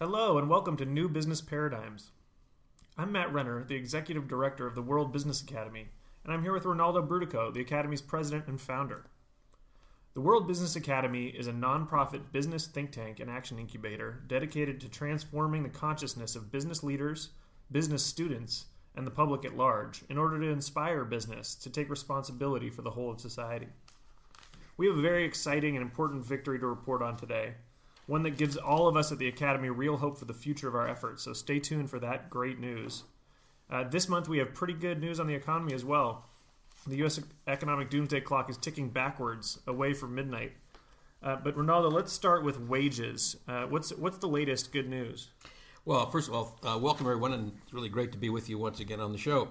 [0.00, 2.12] Hello, and welcome to New Business Paradigms.
[2.96, 5.88] I'm Matt Renner, the Executive Director of the World Business Academy,
[6.22, 9.06] and I'm here with Rinaldo Brutoco, the Academy's President and Founder.
[10.14, 14.88] The World Business Academy is a nonprofit business think tank and action incubator dedicated to
[14.88, 17.30] transforming the consciousness of business leaders,
[17.72, 22.70] business students, and the public at large in order to inspire business to take responsibility
[22.70, 23.66] for the whole of society.
[24.76, 27.54] We have a very exciting and important victory to report on today
[28.08, 30.74] one that gives all of us at the Academy real hope for the future of
[30.74, 31.22] our efforts.
[31.22, 33.04] So stay tuned for that great news.
[33.70, 36.24] Uh, this month, we have pretty good news on the economy as well.
[36.86, 37.20] The U.S.
[37.46, 40.52] economic doomsday clock is ticking backwards away from midnight.
[41.22, 43.36] Uh, but Rinaldo, let's start with wages.
[43.46, 45.28] Uh, what's what's the latest good news?
[45.84, 48.56] Well, first of all, uh, welcome everyone, and it's really great to be with you
[48.56, 49.48] once again on the show.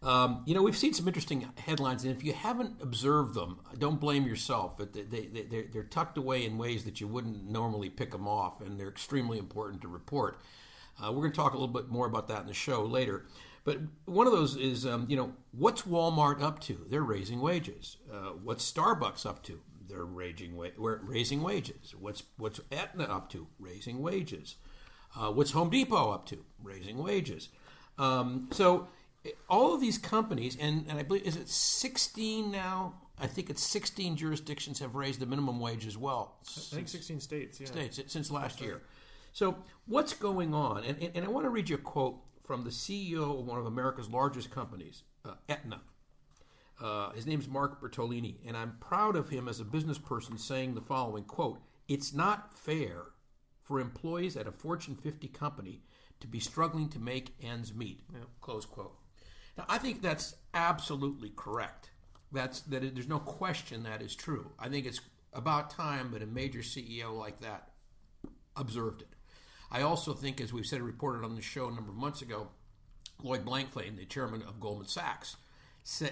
[0.00, 4.00] Um, you know, we've seen some interesting headlines, and if you haven't observed them, don't
[4.00, 4.76] blame yourself.
[4.76, 8.28] But they, they, they're, they're tucked away in ways that you wouldn't normally pick them
[8.28, 10.40] off, and they're extremely important to report.
[11.02, 13.24] Uh, we're going to talk a little bit more about that in the show later.
[13.64, 16.86] But one of those is, um, you know, what's Walmart up to?
[16.88, 17.96] They're raising wages.
[18.10, 19.60] Uh, what's Starbucks up to?
[19.88, 21.94] They're raising, wa- raising wages.
[21.98, 23.46] What's what's Aetna up to?
[23.58, 24.56] Raising wages.
[25.14, 26.44] Uh, what's Home Depot up to?
[26.62, 27.48] Raising wages.
[27.98, 28.88] Um, so
[29.48, 32.94] all of these companies, and, and I believe, is it 16 now?
[33.20, 36.36] I think it's 16 jurisdictions have raised the minimum wage as well.
[36.56, 37.66] I think 16 states, yeah.
[37.66, 38.82] States since last year.
[39.32, 40.84] So what's going on?
[40.84, 43.58] And, and, and, I want to read you a quote from the CEO of one
[43.58, 45.80] of America's largest companies, uh, Aetna.
[46.80, 50.74] Uh, his name's Mark Bertolini, and I'm proud of him as a business person saying
[50.74, 53.06] the following quote, It's not fair
[53.64, 55.82] for employees at a Fortune 50 company
[56.20, 58.00] to be struggling to make ends meet.
[58.12, 58.20] Yeah.
[58.40, 58.96] Close quote.
[59.58, 61.90] Now, I think that's absolutely correct.
[62.30, 62.84] That's that.
[62.84, 64.52] It, there's no question that is true.
[64.58, 65.00] I think it's
[65.32, 67.70] about time that a major CEO like that
[68.56, 69.08] observed it.
[69.70, 72.48] I also think, as we've said, reported on the show a number of months ago,
[73.22, 75.36] Lloyd Blankfein, the chairman of Goldman Sachs,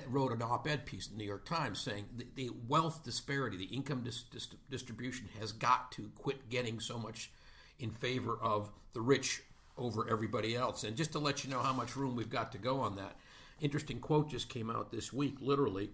[0.09, 3.65] wrote an op-ed piece in the New York Times saying the, the wealth disparity, the
[3.65, 7.31] income dis, dis, distribution, has got to quit getting so much
[7.79, 9.43] in favor of the rich
[9.79, 10.85] over everybody else.
[10.85, 13.17] And just to let you know how much room we've got to go on that,
[13.61, 15.91] interesting quote just came out this week, literally.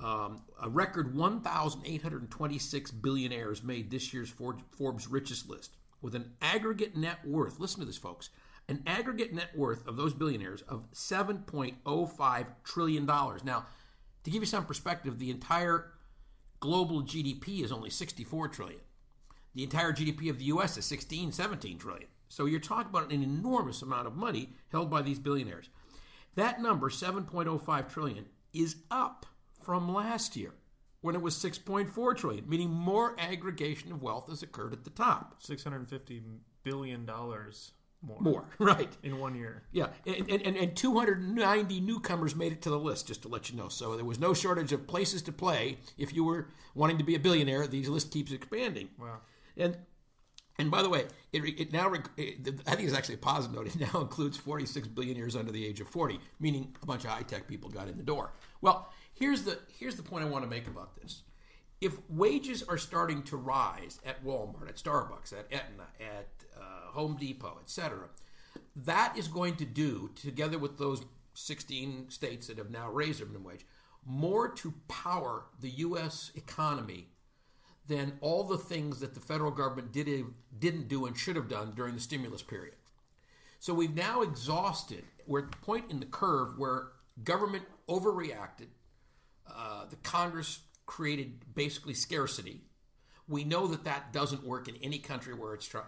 [0.00, 7.24] Um, a record 1,826 billionaires made this year's Forbes richest list with an aggregate net
[7.24, 7.60] worth.
[7.60, 8.30] Listen to this, folks.
[8.68, 13.06] An aggregate net worth of those billionaires of $7.05 trillion.
[13.06, 13.66] Now,
[14.24, 15.92] to give you some perspective, the entire
[16.60, 18.80] global GDP is only 64 trillion.
[19.54, 22.08] The entire GDP of the US is 16, 17 trillion.
[22.28, 25.68] So you're talking about an enormous amount of money held by these billionaires.
[26.34, 29.26] That number, 7.05 trillion, is up
[29.62, 30.52] from last year
[31.00, 35.36] when it was 6.4 trillion, meaning more aggregation of wealth has occurred at the top.
[35.40, 36.22] 650
[36.62, 37.72] billion dollars
[38.06, 38.20] more.
[38.20, 38.94] More, right.
[39.02, 39.62] In one year.
[39.72, 43.56] Yeah, and, and, and 290 newcomers made it to the list, just to let you
[43.56, 43.68] know.
[43.68, 45.78] So there was no shortage of places to play.
[45.96, 48.90] If you were wanting to be a billionaire, these list keeps expanding.
[48.98, 49.18] Wow.
[49.56, 49.76] And
[50.58, 52.08] and by the way, it, it now it,
[52.66, 53.66] I think it's actually a positive note.
[53.66, 57.22] It now includes 46 billionaires under the age of 40, meaning a bunch of high
[57.22, 58.32] tech people got in the door.
[58.60, 61.22] Well, here's the here's the point I want to make about this.
[61.80, 67.16] If wages are starting to rise at Walmart, at Starbucks, at Aetna, at uh, Home
[67.18, 68.08] Depot, etc.,
[68.76, 71.02] that is going to do, together with those
[71.34, 73.66] 16 states that have now raised their minimum wage,
[74.06, 76.30] more to power the U.S.
[76.36, 77.08] economy
[77.86, 80.24] than all the things that the federal government did,
[80.58, 82.74] didn't do and should have done during the stimulus period.
[83.60, 86.88] So we've now exhausted, we're at the point in the curve where
[87.22, 88.68] government overreacted,
[89.50, 92.62] uh, the Congress created basically scarcity.
[93.28, 95.80] We know that that doesn't work in any country where it's uh,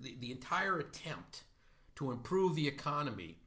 [0.00, 1.44] the, the entire attempt
[1.96, 3.38] to improve the economy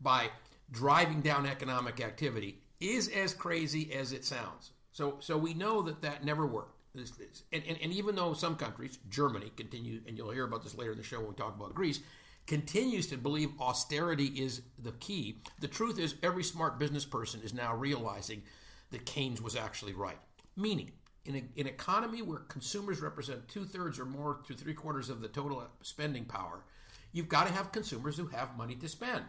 [0.00, 0.30] by
[0.70, 4.70] driving down economic activity is as crazy as it sounds.
[4.92, 6.79] So, so we know that that never worked.
[6.94, 7.44] This, this.
[7.52, 10.92] And, and, and even though some countries, Germany, continue, and you'll hear about this later
[10.92, 12.00] in the show when we talk about Greece,
[12.46, 17.54] continues to believe austerity is the key, the truth is every smart business person is
[17.54, 18.42] now realizing
[18.90, 20.18] that Keynes was actually right.
[20.56, 20.90] Meaning,
[21.24, 25.20] in a, an economy where consumers represent two thirds or more to three quarters of
[25.20, 26.64] the total spending power,
[27.12, 29.22] you've got to have consumers who have money to spend.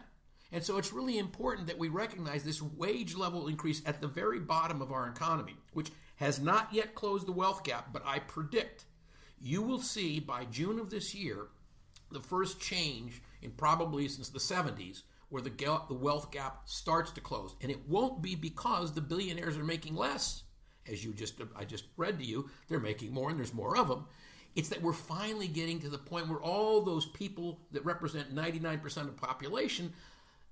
[0.50, 4.38] And so it's really important that we recognize this wage level increase at the very
[4.38, 5.90] bottom of our economy, which
[6.22, 8.84] has not yet closed the wealth gap, but I predict
[9.40, 11.48] you will see by June of this year
[12.12, 15.50] the first change in probably since the 70s where the,
[15.88, 17.56] the wealth gap starts to close.
[17.60, 20.44] And it won't be because the billionaires are making less.
[20.88, 23.88] As you just I just read to you, they're making more and there's more of
[23.88, 24.06] them.
[24.54, 28.84] It's that we're finally getting to the point where all those people that represent 99%
[28.98, 29.92] of the population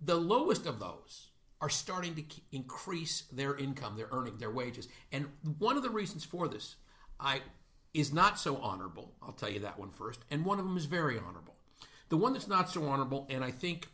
[0.00, 1.29] the lowest of those
[1.60, 4.88] are starting to increase their income, their earning, their wages.
[5.12, 5.26] And
[5.58, 6.76] one of the reasons for this
[7.18, 7.42] I
[7.92, 9.12] is not so honorable.
[9.22, 10.20] I'll tell you that one first.
[10.30, 11.56] And one of them is very honorable.
[12.08, 13.88] The one that's not so honorable, and I think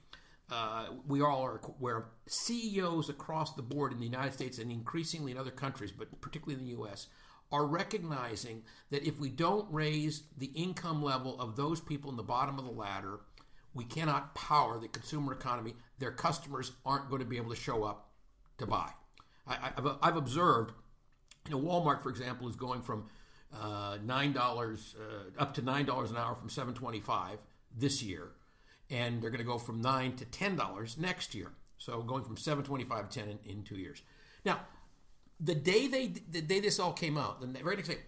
[0.51, 1.61] uh, we all are
[1.99, 6.21] of, CEOs across the board in the United States and increasingly in other countries, but
[6.21, 7.09] particularly in the U.S.,
[7.53, 12.23] are recognizing that if we don't raise the income level of those people in the
[12.23, 13.21] bottom of the ladder,
[13.77, 15.75] we cannot power the consumer economy.
[15.99, 18.11] Their customers aren't going to be able to show up
[18.59, 18.91] to buy.
[19.47, 20.73] I, have I've observed,
[21.47, 23.07] you know, Walmart, for example, is going from
[23.55, 27.39] uh, nine dollars uh, up to nine dollars an hour from seven twenty-five
[27.77, 28.33] this year,
[28.91, 31.53] and they're going to go from nine to ten dollars next year.
[31.79, 34.03] So going from seven twenty-five to ten in, in, two years.
[34.45, 34.61] Now,
[35.39, 37.99] the day they the day this all came out, the very next day,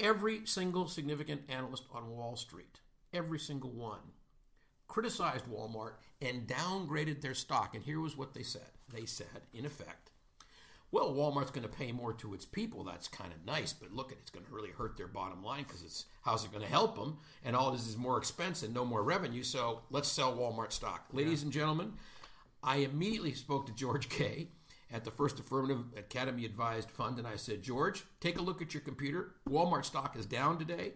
[0.00, 2.80] every single significant analyst on Wall Street,
[3.12, 4.00] every single one,
[4.88, 7.74] criticized Walmart and downgraded their stock.
[7.74, 8.62] And here was what they said
[8.92, 10.10] they said, in effect,
[10.90, 12.82] well, Walmart's going to pay more to its people.
[12.82, 15.82] That's kind of nice, but look, it's going to really hurt their bottom line because
[15.82, 17.18] it's how's it going to help them?
[17.44, 19.42] And all this is more expense and no more revenue.
[19.42, 21.46] So let's sell Walmart stock, ladies yeah.
[21.46, 21.92] and gentlemen.
[22.62, 24.48] I immediately spoke to George Gay
[24.90, 28.72] at the First Affirmative Academy Advised Fund, and I said, George, take a look at
[28.72, 29.34] your computer.
[29.48, 30.92] Walmart stock is down today.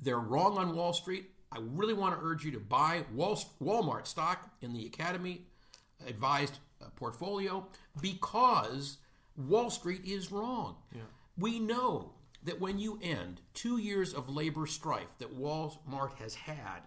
[0.00, 1.30] They're wrong on Wall Street.
[1.52, 5.42] I really want to urge you to buy Walmart stock in the Academy
[6.06, 7.66] advised uh, portfolio
[8.00, 8.98] because
[9.36, 10.76] Wall Street is wrong.
[10.94, 11.02] Yeah.
[11.38, 12.12] We know
[12.44, 16.80] that when you end two years of labor strife that Walmart has had,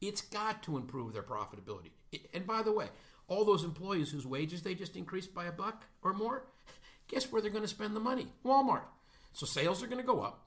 [0.00, 1.90] it's got to improve their profitability.
[2.32, 2.88] And by the way,
[3.28, 6.46] all those employees whose wages they just increased by a buck or more,
[7.08, 8.28] guess where they're going to spend the money?
[8.44, 8.84] Walmart.
[9.32, 10.43] So sales are going to go up.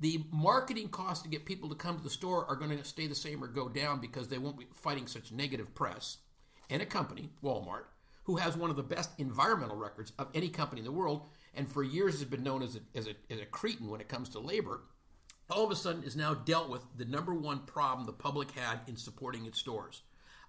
[0.00, 3.06] The marketing costs to get people to come to the store are going to stay
[3.06, 6.18] the same or go down because they won't be fighting such negative press.
[6.70, 7.84] And a company, Walmart,
[8.24, 11.22] who has one of the best environmental records of any company in the world,
[11.54, 14.08] and for years has been known as a, as a, as a cretin when it
[14.08, 14.82] comes to labor,
[15.50, 18.80] all of a sudden is now dealt with the number one problem the public had
[18.86, 20.02] in supporting its stores.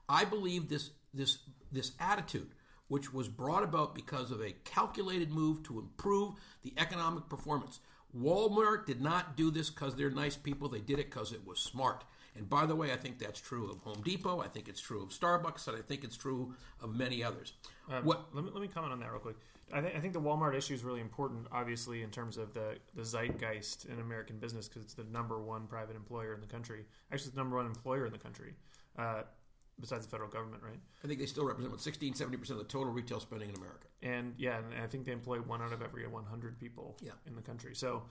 [0.07, 1.37] I believe this this
[1.71, 2.49] this attitude,
[2.87, 7.79] which was brought about because of a calculated move to improve the economic performance
[8.17, 10.67] Walmart did not do this because they're nice people.
[10.69, 12.03] They did it because it was smart.
[12.35, 14.39] And by the way, I think that's true of Home Depot.
[14.39, 17.53] I think it's true of Starbucks, and I think it's true of many others.
[17.91, 18.33] Um, what?
[18.33, 19.35] Let me, let me comment on that real quick.
[19.71, 22.77] I, th- I, think the Walmart issue is really important, obviously, in terms of the,
[22.95, 26.85] the zeitgeist in American business because it's the number one private employer in the country.
[27.11, 28.53] Actually, it's the number one employer in the country.
[28.97, 29.23] Uh,
[29.79, 30.79] besides the federal government, right?
[31.03, 33.55] I think they still represent what 16, 70 percent of the total retail spending in
[33.55, 33.87] America.
[34.01, 37.11] And yeah, and I think they employ one out of every 100 people yeah.
[37.27, 37.75] in the country.
[37.75, 38.03] So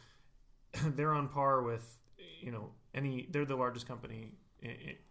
[0.85, 1.99] they're on par with
[2.41, 3.29] you know any.
[3.31, 4.33] They're the largest company,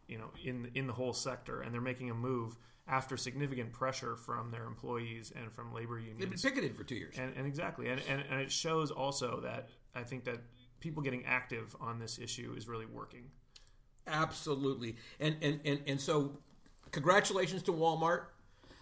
[0.07, 2.57] you know, in in the whole sector, and they're making a move
[2.87, 6.19] after significant pressure from their employees and from labor unions.
[6.19, 9.41] They've been picketed for two years, and, and exactly, and, and and it shows also
[9.41, 10.39] that I think that
[10.79, 13.25] people getting active on this issue is really working.
[14.05, 16.37] Absolutely, and and and and so
[16.91, 18.25] congratulations to Walmart.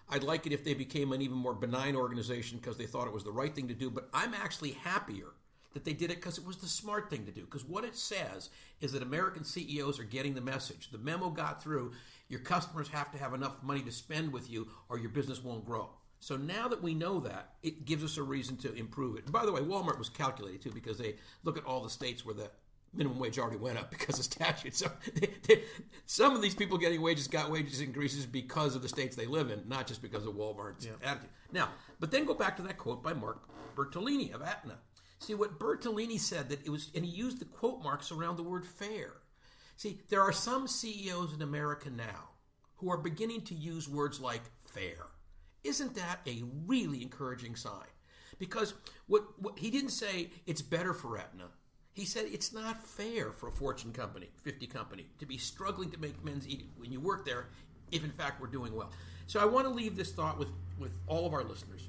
[0.09, 3.13] I'd like it if they became an even more benign organization because they thought it
[3.13, 3.89] was the right thing to do.
[3.89, 5.27] But I'm actually happier
[5.73, 7.41] that they did it because it was the smart thing to do.
[7.41, 8.49] Because what it says
[8.81, 10.89] is that American CEOs are getting the message.
[10.91, 11.91] The memo got through.
[12.29, 15.65] Your customers have to have enough money to spend with you, or your business won't
[15.65, 15.89] grow.
[16.19, 19.25] So now that we know that, it gives us a reason to improve it.
[19.25, 22.25] And by the way, Walmart was calculated too because they look at all the states
[22.25, 22.49] where the
[22.95, 24.75] minimum wage already went up because of statute.
[24.75, 25.63] So they, they,
[26.05, 29.51] some of these people getting wages got wages increases because of the states they live
[29.51, 30.91] in, not just because of Walmart's yeah.
[31.03, 31.29] attitude.
[31.51, 33.41] Now, but then go back to that quote by Mark
[33.75, 34.77] Bertolini of Aetna.
[35.19, 38.43] See what Bertolini said that it was, and he used the quote marks around the
[38.43, 39.13] word fair.
[39.77, 42.29] See, there are some CEOs in America now
[42.77, 45.07] who are beginning to use words like fair.
[45.63, 47.87] Isn't that a really encouraging sign?
[48.37, 48.73] Because
[49.07, 51.45] what, what he didn't say it's better for Aetna.
[51.95, 55.97] He said it's not fair for a Fortune company, 50 company, to be struggling to
[55.97, 57.47] make men's eat when you work there,
[57.89, 58.91] if in fact we're doing well.
[59.27, 61.87] So I want to leave this thought with, with all of our listeners.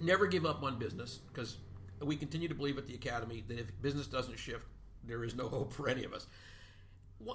[0.00, 1.58] Never give up on business because
[2.00, 4.64] we continue to believe at the Academy that if business doesn't shift,
[5.04, 6.26] there is no hope for any of us.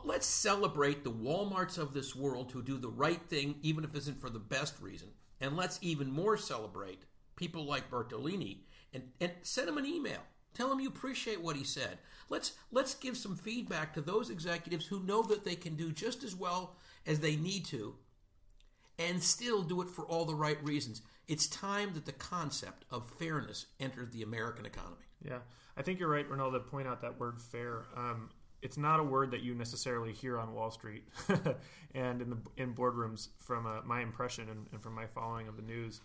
[0.03, 3.99] Let's celebrate the Walmarts of this world who do the right thing, even if it
[3.99, 5.09] isn't for the best reason.
[5.39, 7.03] And let's even more celebrate
[7.35, 8.61] people like Bertolini
[8.93, 10.23] and, and send him an email.
[10.57, 11.99] Tell him you appreciate what he said.
[12.29, 16.23] Let's let's give some feedback to those executives who know that they can do just
[16.23, 17.95] as well as they need to
[18.97, 21.03] and still do it for all the right reasons.
[21.27, 25.05] It's time that the concept of fairness entered the American economy.
[25.23, 25.39] Yeah,
[25.77, 26.59] I think you're right, Rinaldo.
[26.59, 28.31] Point out that word "fair." Um,
[28.63, 31.03] it's not a word that you necessarily hear on Wall Street
[31.93, 33.27] and in the in boardrooms.
[33.37, 36.01] From uh, my impression and, and from my following of the news,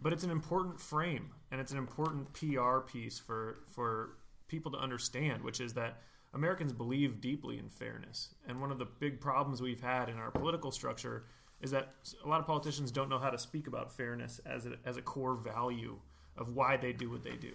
[0.00, 4.16] but it's an important frame and it's an important PR piece for for
[4.48, 6.02] people to understand, which is that
[6.34, 8.34] Americans believe deeply in fairness.
[8.46, 11.24] And one of the big problems we've had in our political structure
[11.60, 14.76] is that a lot of politicians don't know how to speak about fairness as a,
[14.84, 15.96] as a core value
[16.36, 17.52] of why they do what they do.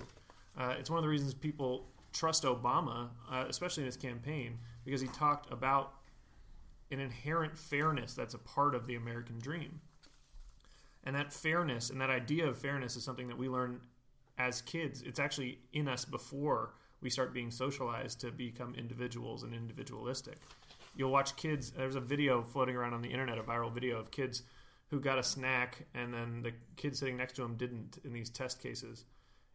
[0.58, 5.00] Uh, it's one of the reasons people trust Obama, uh, especially in his campaign, because
[5.00, 5.94] he talked about
[6.90, 9.80] an inherent fairness that's a part of the American dream.
[11.03, 13.81] And that fairness and that idea of fairness is something that we learn
[14.38, 15.01] as kids.
[15.01, 20.38] It's actually in us before we start being socialized to become individuals and individualistic.
[20.96, 24.12] You'll watch kids, there's a video floating around on the internet, a viral video of
[24.12, 24.43] kids
[24.89, 28.29] who got a snack and then the kid sitting next to them didn't in these
[28.29, 29.05] test cases.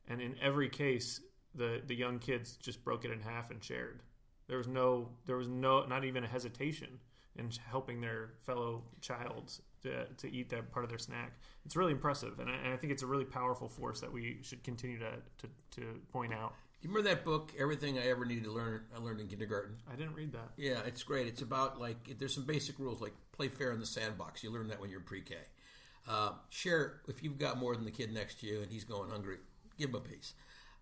[0.09, 1.21] And in every case,
[1.55, 4.01] the, the young kids just broke it in half and shared.
[4.49, 6.99] There was no, there was no, not even a hesitation
[7.37, 9.53] in helping their fellow child
[9.87, 11.33] to, to eat that part of their snack.
[11.65, 14.39] It's really impressive, and I, and I think it's a really powerful force that we
[14.43, 16.55] should continue to, to, to point out.
[16.83, 18.83] You remember that book, Everything I Ever Needed to Learn?
[18.95, 19.77] I learned in kindergarten.
[19.91, 20.51] I didn't read that.
[20.57, 21.27] Yeah, it's great.
[21.27, 24.45] It's about like there's some basic rules like play fair in the sandbox.
[24.45, 25.35] You learn that when you're pre-K.
[26.09, 29.11] Uh, share if you've got more than the kid next to you and he's going
[29.11, 29.39] hungry,
[29.77, 30.35] give him a piece.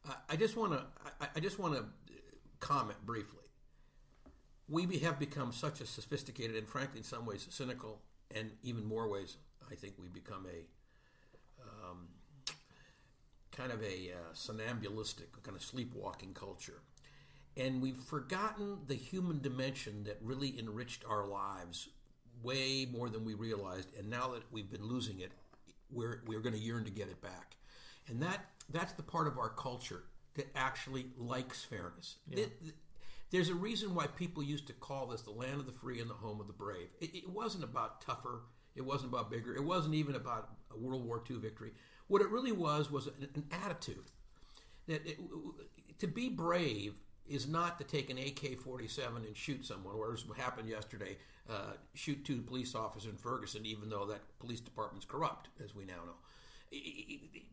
[0.07, 0.85] Uh, I just want to
[1.21, 1.85] I, I just want to
[2.61, 3.41] comment briefly.
[4.69, 8.01] We have become such a sophisticated and frankly, in some ways, cynical,
[8.35, 9.37] and even more ways,
[9.71, 12.09] I think we become a um,
[13.53, 16.81] kind of a uh, somnambulistic, kind of sleepwalking culture.
[17.57, 21.89] And we've forgotten the human dimension that really enriched our lives
[22.43, 23.89] way more than we realized.
[23.97, 25.31] And now that we've been losing it,
[25.91, 27.57] we're, we're going to yearn to get it back.
[28.09, 30.03] And that that's the part of our culture
[30.35, 32.17] that actually likes fairness.
[32.29, 32.45] Yeah.
[32.45, 32.75] It-
[33.35, 36.09] there's a reason why people used to call this the land of the free and
[36.09, 36.87] the home of the brave.
[37.01, 38.43] It, it wasn't about tougher.
[38.77, 39.57] It wasn't about bigger.
[39.57, 41.73] It wasn't even about a World War II victory.
[42.07, 44.05] What it really was was an, an attitude
[44.87, 45.19] that it,
[45.99, 46.95] to be brave
[47.27, 51.17] is not to take an AK-47 and shoot someone, or as happened yesterday,
[51.51, 55.85] uh, shoot two police officers in Ferguson, even though that police department's corrupt, as we
[55.85, 56.15] now know.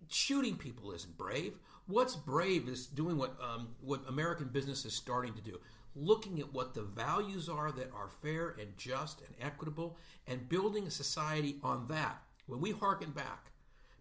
[0.10, 1.58] Shooting people isn't brave.
[1.88, 5.60] What's brave is doing what um, what American business is starting to do,
[5.96, 9.98] looking at what the values are that are fair and just and equitable,
[10.28, 12.22] and building a society on that.
[12.48, 13.52] When we hearken back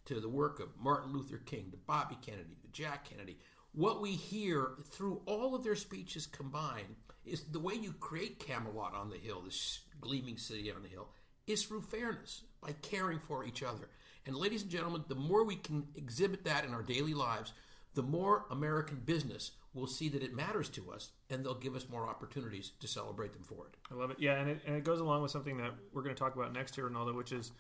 [0.07, 3.39] to the work of Martin Luther King, to Bobby Kennedy, to Jack Kennedy,
[3.73, 8.95] what we hear through all of their speeches combined is the way you create Camelot
[8.95, 11.09] on the hill, this gleaming city on the hill,
[11.47, 13.89] is through fairness, by caring for each other.
[14.31, 17.53] And ladies and gentlemen, the more we can exhibit that in our daily lives,
[17.95, 21.89] the more American business will see that it matters to us, and they'll give us
[21.91, 23.77] more opportunities to celebrate them for it.
[23.91, 24.19] I love it.
[24.21, 26.53] Yeah, and it, and it goes along with something that we're going to talk about
[26.53, 27.51] next year, Rinaldo, which is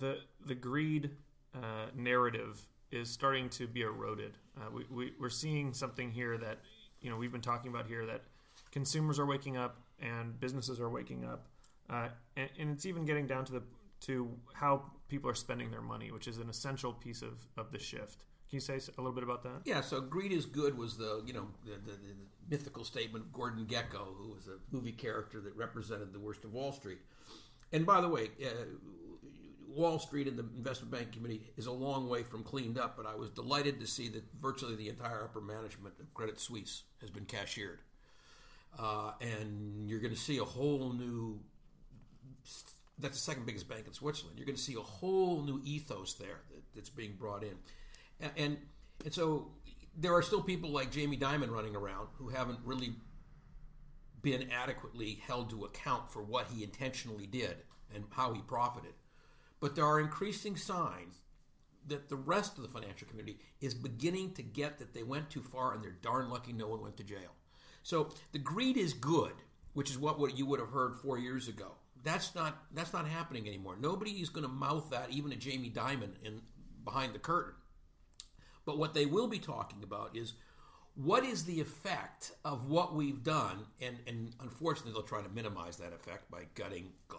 [0.00, 1.12] the the greed
[1.54, 2.60] uh, narrative
[2.90, 4.36] is starting to be eroded.
[4.56, 6.58] Uh, we, we, we're seeing something here that
[7.02, 8.22] you know we've been talking about here that
[8.72, 11.46] consumers are waking up and businesses are waking up,
[11.88, 13.62] uh, and, and it's even getting down to the
[14.06, 17.78] to how people are spending their money, which is an essential piece of, of the
[17.78, 18.24] shift.
[18.48, 19.62] Can you say a little bit about that?
[19.64, 22.14] Yeah, so greed is good was the you know the, the, the
[22.48, 26.52] mythical statement of Gordon Gekko, who was a movie character that represented the worst of
[26.52, 26.98] Wall Street.
[27.72, 28.48] And by the way, uh,
[29.68, 33.06] Wall Street and the investment bank committee is a long way from cleaned up, but
[33.06, 37.10] I was delighted to see that virtually the entire upper management of Credit Suisse has
[37.10, 37.80] been cashiered,
[38.78, 41.40] uh, and you're going to see a whole new
[42.98, 44.38] that's the second biggest bank in Switzerland.
[44.38, 47.54] You're going to see a whole new ethos there that, that's being brought in,
[48.20, 48.58] and, and
[49.04, 49.48] and so
[49.96, 52.94] there are still people like Jamie Dimon running around who haven't really
[54.22, 57.56] been adequately held to account for what he intentionally did
[57.94, 58.94] and how he profited.
[59.60, 61.22] But there are increasing signs
[61.86, 65.42] that the rest of the financial community is beginning to get that they went too
[65.42, 67.34] far and they're darn lucky no one went to jail.
[67.82, 69.34] So the greed is good,
[69.74, 71.72] which is what, what you would have heard four years ago.
[72.04, 73.76] That's not that's not happening anymore.
[73.80, 76.42] Nobody is going to mouth that even to Jamie Dimon in
[76.84, 77.54] behind the curtain.
[78.66, 80.34] But what they will be talking about is
[80.94, 85.76] what is the effect of what we've done, and, and unfortunately they'll try to minimize
[85.78, 87.16] that effect by gutting uh,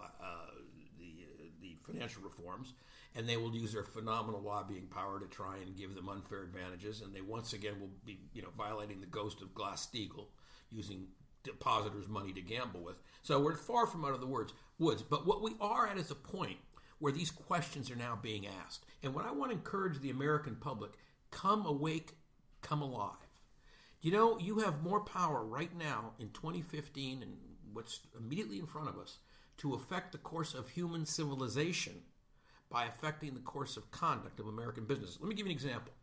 [0.97, 1.27] the,
[1.61, 2.73] the financial reforms,
[3.15, 7.01] and they will use their phenomenal lobbying power to try and give them unfair advantages,
[7.01, 10.27] and they once again will be you know violating the ghost of Glass-Steagall,
[10.71, 11.07] using
[11.43, 12.99] depositors' money to gamble with.
[13.21, 14.53] So we're far from out of the woods.
[14.77, 16.57] Woods, but what we are at is a point
[16.99, 20.55] where these questions are now being asked, and what I want to encourage the American
[20.55, 20.91] public:
[21.31, 22.17] come awake,
[22.61, 23.15] come alive.
[24.01, 27.37] You know, you have more power right now in 2015 and
[27.73, 29.17] what's immediately in front of us
[29.57, 32.03] to affect the course of human civilization
[32.69, 35.17] by affecting the course of conduct of American business.
[35.19, 35.93] Let me give you an example.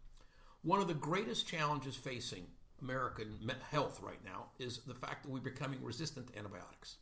[0.62, 2.46] One of the greatest challenges facing
[2.80, 3.38] American
[3.70, 6.96] health right now is the fact that we're becoming resistant to antibiotics.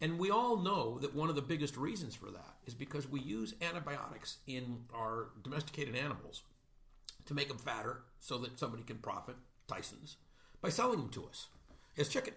[0.00, 3.20] And we all know that one of the biggest reasons for that is because we
[3.20, 6.42] use antibiotics in our domesticated animals
[7.26, 9.36] to make them fatter so that somebody can profit,
[9.68, 10.16] Tyson's,
[10.62, 11.48] by selling them to us
[11.98, 12.34] as chicken.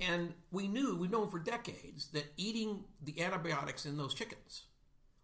[0.00, 4.62] And we knew, we've known for decades, that eating the antibiotics in those chickens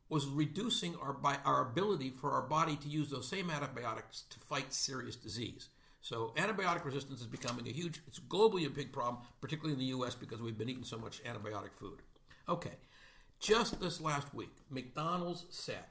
[0.09, 4.73] was reducing our, our ability for our body to use those same antibiotics to fight
[4.75, 5.69] serious disease.
[6.01, 9.97] So antibiotic resistance is becoming a huge, it's globally a big problem, particularly in the
[9.97, 10.15] U.S.
[10.15, 12.01] because we've been eating so much antibiotic food.
[12.49, 12.73] Okay,
[13.39, 15.85] just this last week, McDonald's said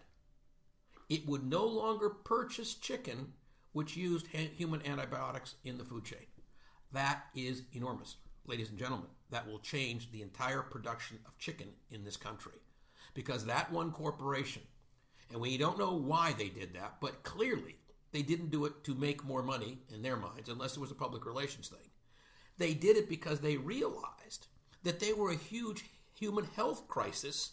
[1.10, 3.34] it would no longer purchase chicken
[3.72, 6.26] which used human antibiotics in the food chain.
[6.92, 9.10] That is enormous, ladies and gentlemen.
[9.30, 12.60] That will change the entire production of chicken in this country
[13.14, 14.64] because that one corporation,
[15.32, 17.76] and we don't know why they did that, but clearly
[18.12, 20.96] they didn't do it to make more money in their minds, unless it was a
[20.96, 21.90] public relations thing.
[22.58, 24.48] They did it because they realized
[24.84, 27.52] that they were a huge human health crisis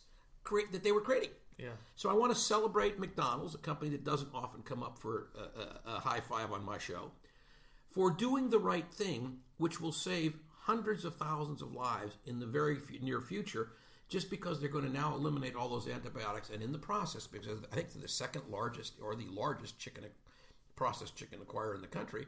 [0.73, 1.31] that they were creating.
[1.59, 1.71] Yeah.
[1.97, 5.91] So I want to celebrate McDonald's, a company that doesn't often come up for a,
[5.91, 7.11] a, a high five on my show,
[7.91, 10.35] for doing the right thing, which will save
[10.67, 13.71] hundreds of thousands of lives in the very near future
[14.09, 17.59] just because they're going to now eliminate all those antibiotics and in the process because
[17.71, 20.05] i think they're the second largest or the largest chicken
[20.77, 22.27] processed chicken acquirer in the country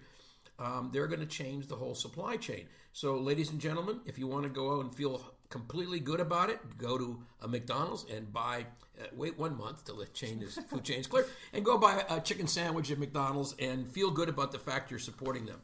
[0.58, 4.26] um, they're going to change the whole supply chain so ladies and gentlemen if you
[4.26, 8.32] want to go out and feel completely good about it go to a mcdonald's and
[8.32, 8.66] buy
[9.00, 12.04] uh, wait one month till the chain is food chain is clear and go buy
[12.10, 15.60] a chicken sandwich at mcdonald's and feel good about the fact you're supporting them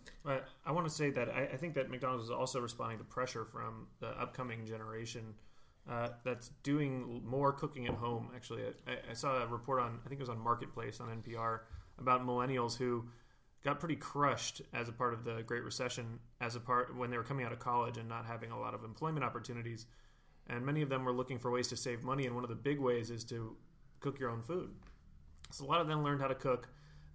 [0.64, 3.44] i want to say that I, I think that mcdonald's is also responding to pressure
[3.44, 5.34] from the upcoming generation
[5.88, 8.30] uh, that's doing more cooking at home.
[8.34, 11.60] Actually, I, I, saw a report on I think it was on Marketplace on NPR
[11.98, 13.04] about millennials who
[13.64, 17.16] got pretty crushed as a part of the Great Recession, as a part when they
[17.16, 19.86] were coming out of college and not having a lot of employment opportunities.
[20.46, 22.56] And many of them were looking for ways to save money, and one of the
[22.56, 23.56] big ways is to
[24.00, 24.70] cook your own food.
[25.50, 26.68] So a lot of them learned how to cook.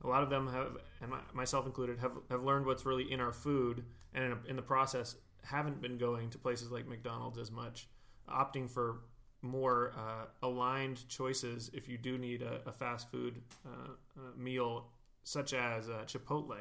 [0.04, 3.34] A lot of them have, and myself included, have, have learned what's really in our
[3.34, 7.52] food, and in, a, in the process, haven't been going to places like McDonald's as
[7.52, 7.88] much
[8.28, 9.02] opting for
[9.42, 14.88] more uh, aligned choices if you do need a, a fast food uh, uh, meal,
[15.24, 16.58] such as uh, Chipotle.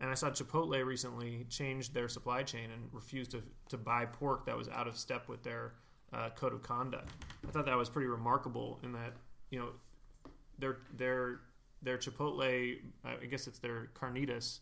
[0.00, 4.46] And I saw Chipotle recently changed their supply chain and refused to, to buy pork
[4.46, 5.74] that was out of step with their
[6.12, 7.10] uh, code of conduct.
[7.46, 9.12] I thought that was pretty remarkable in that,
[9.50, 9.68] you know,
[10.58, 11.40] their, their,
[11.82, 14.60] their Chipotle, I guess it's their carnitas,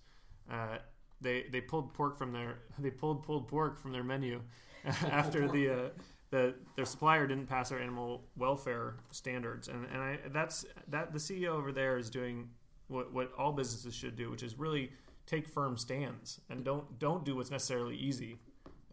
[0.51, 0.79] uh,
[1.21, 4.41] they, they pulled pork from their, they pulled pulled pork from their menu
[5.11, 5.91] after the,
[6.31, 11.19] the their supplier didn't pass their animal welfare standards, and and I that's that the
[11.19, 12.51] CEO over there is doing
[12.89, 14.91] what what all businesses should do, which is really
[15.27, 18.37] take firm stands and don't don't do what's necessarily easy.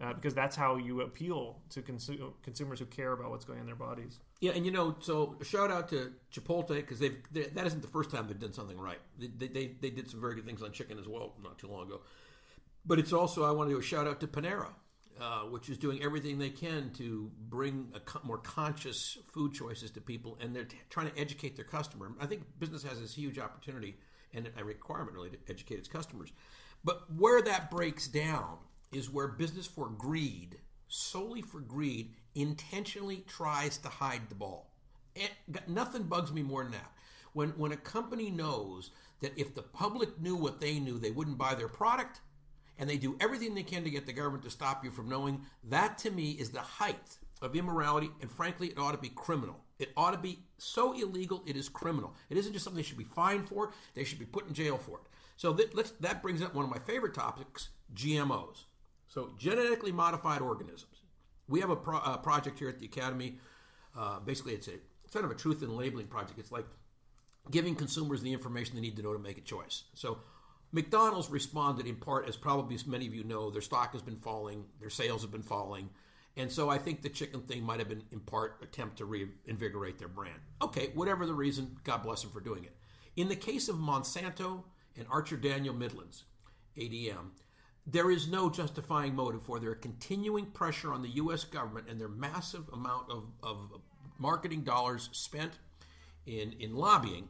[0.01, 3.61] Uh, because that's how you appeal to consu- consumers who care about what's going on
[3.61, 4.19] in their bodies.
[4.41, 7.87] Yeah, and you know, so shout out to Chipotle because they've they, that isn't the
[7.87, 8.99] first time they've done something right.
[9.17, 11.83] They, they, they did some very good things on chicken as well not too long
[11.83, 12.01] ago.
[12.85, 14.67] But it's also I want to do a shout out to Panera
[15.19, 20.01] uh, which is doing everything they can to bring co- more conscious food choices to
[20.01, 22.11] people, and they're t- trying to educate their customer.
[22.19, 23.95] I think business has this huge opportunity
[24.33, 26.31] and a requirement really to educate its customers.
[26.83, 28.57] But where that breaks down
[28.91, 34.71] is where business for greed, solely for greed, intentionally tries to hide the ball.
[35.15, 35.29] And
[35.67, 36.91] nothing bugs me more than that.
[37.33, 41.37] When when a company knows that if the public knew what they knew, they wouldn't
[41.37, 42.19] buy their product
[42.77, 45.41] and they do everything they can to get the government to stop you from knowing.
[45.63, 49.59] That to me is the height of immorality, and frankly, it ought to be criminal.
[49.77, 52.13] It ought to be so illegal, it is criminal.
[52.29, 54.77] It isn't just something they should be fined for, they should be put in jail
[54.77, 55.03] for it.
[55.37, 58.63] So that, that brings up one of my favorite topics GMOs.
[59.07, 61.03] So, genetically modified organisms.
[61.47, 63.37] We have a pro, uh, project here at the Academy.
[63.95, 66.39] Uh, basically, it's a it's kind of a truth in labeling project.
[66.39, 66.65] It's like
[67.51, 69.83] giving consumers the information they need to know to make a choice.
[69.93, 70.17] So
[70.75, 74.17] McDonald's responded in part, as probably as many of you know, their stock has been
[74.17, 75.89] falling, their sales have been falling.
[76.35, 79.97] And so I think the chicken thing might have been in part attempt to reinvigorate
[79.99, 80.35] their brand.
[80.61, 82.75] Okay, whatever the reason, God bless them for doing it.
[83.15, 84.63] In the case of Monsanto
[84.97, 86.23] and Archer Daniels Midland,
[86.77, 87.29] ADM,
[87.87, 91.45] there is no justifying motive for their continuing pressure on the U.S.
[91.45, 93.79] government and their massive amount of, of
[94.19, 95.53] marketing dollars spent
[96.25, 97.29] in, in lobbying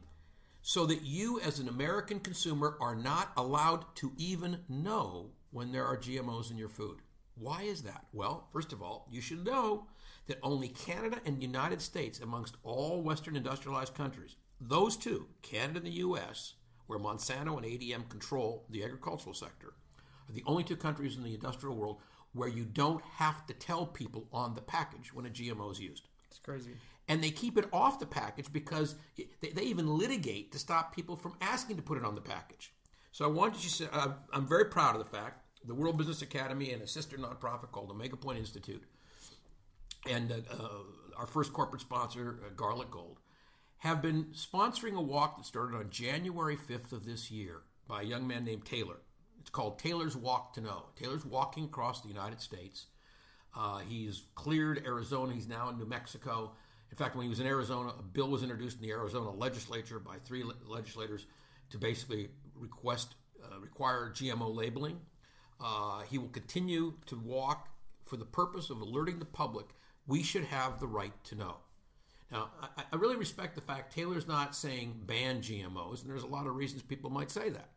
[0.68, 5.86] so that you, as an American consumer, are not allowed to even know when there
[5.86, 6.98] are GMOs in your food.
[7.36, 8.06] Why is that?
[8.12, 9.86] Well, first of all, you should know
[10.26, 15.78] that only Canada and the United States, amongst all Western industrialized countries, those two, Canada
[15.78, 16.54] and the US,
[16.88, 19.74] where Monsanto and ADM control the agricultural sector,
[20.28, 21.98] are the only two countries in the industrial world
[22.32, 26.08] where you don't have to tell people on the package when a GMO is used.
[26.28, 26.72] It's crazy
[27.08, 31.16] and they keep it off the package because they, they even litigate to stop people
[31.16, 32.72] from asking to put it on the package.
[33.12, 33.86] So I wanted you to say,
[34.32, 37.90] I'm very proud of the fact the World Business Academy and a sister nonprofit called
[37.90, 38.82] Omega Point Institute,
[40.08, 40.68] and uh, uh,
[41.18, 43.18] our first corporate sponsor, uh, Garlic Gold,
[43.78, 48.04] have been sponsoring a walk that started on January 5th of this year by a
[48.04, 48.96] young man named Taylor.
[49.40, 50.86] It's called Taylor's Walk to Know.
[50.96, 52.86] Taylor's walking across the United States.
[53.56, 55.32] Uh, he's cleared Arizona.
[55.32, 56.52] He's now in New Mexico.
[56.90, 59.98] In fact, when he was in Arizona, a bill was introduced in the Arizona legislature
[59.98, 61.26] by three legislators
[61.70, 65.00] to basically request uh, require GMO labeling.
[65.60, 67.68] Uh, he will continue to walk
[68.04, 69.66] for the purpose of alerting the public
[70.06, 71.56] we should have the right to know.
[72.30, 76.28] Now, I, I really respect the fact Taylor's not saying ban GMOs, and there's a
[76.28, 77.70] lot of reasons people might say that.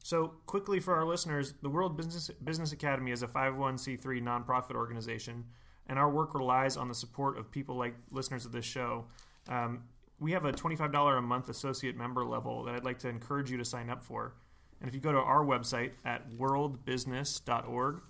[0.02, 5.46] So, quickly for our listeners, the World Business, Business Academy is a 501c3 nonprofit organization
[5.88, 9.06] and our work relies on the support of people like listeners of this show.
[9.48, 9.84] Um,
[10.20, 13.58] we have a $25 a month associate member level that I'd like to encourage you
[13.58, 14.34] to sign up for.
[14.80, 18.00] And if you go to our website at worldbusiness.org,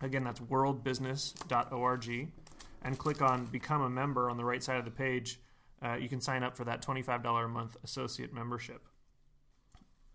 [0.00, 2.28] again, that's worldbusiness.org,
[2.84, 5.40] and click on Become a Member on the right side of the page,
[5.84, 8.82] uh, you can sign up for that $25 a month associate membership.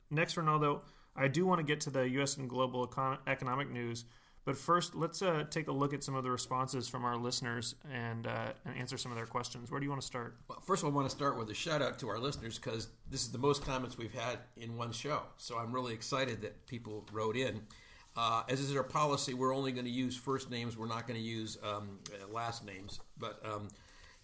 [0.10, 0.84] Next, Rinaldo,
[1.15, 2.38] I do want to get to the U.S.
[2.38, 4.06] and global econ- economic news.
[4.47, 7.75] But first, let's uh, take a look at some of the responses from our listeners
[7.93, 9.69] and, uh, and answer some of their questions.
[9.69, 10.38] Where do you want to start?
[10.47, 13.23] Well, first I want to start with a shout out to our listeners because this
[13.23, 15.23] is the most comments we've had in one show.
[15.36, 17.60] So I'm really excited that people wrote in.
[18.15, 20.77] Uh, as is our policy, we're only going to use first names.
[20.77, 23.01] We're not going to use um, uh, last names.
[23.17, 23.67] But um,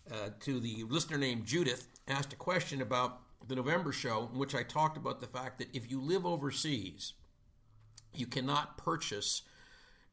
[0.10, 4.56] uh, to the listener named Judith, asked a question about the November show, in which
[4.56, 7.12] I talked about the fact that if you live overseas,
[8.14, 9.42] you cannot purchase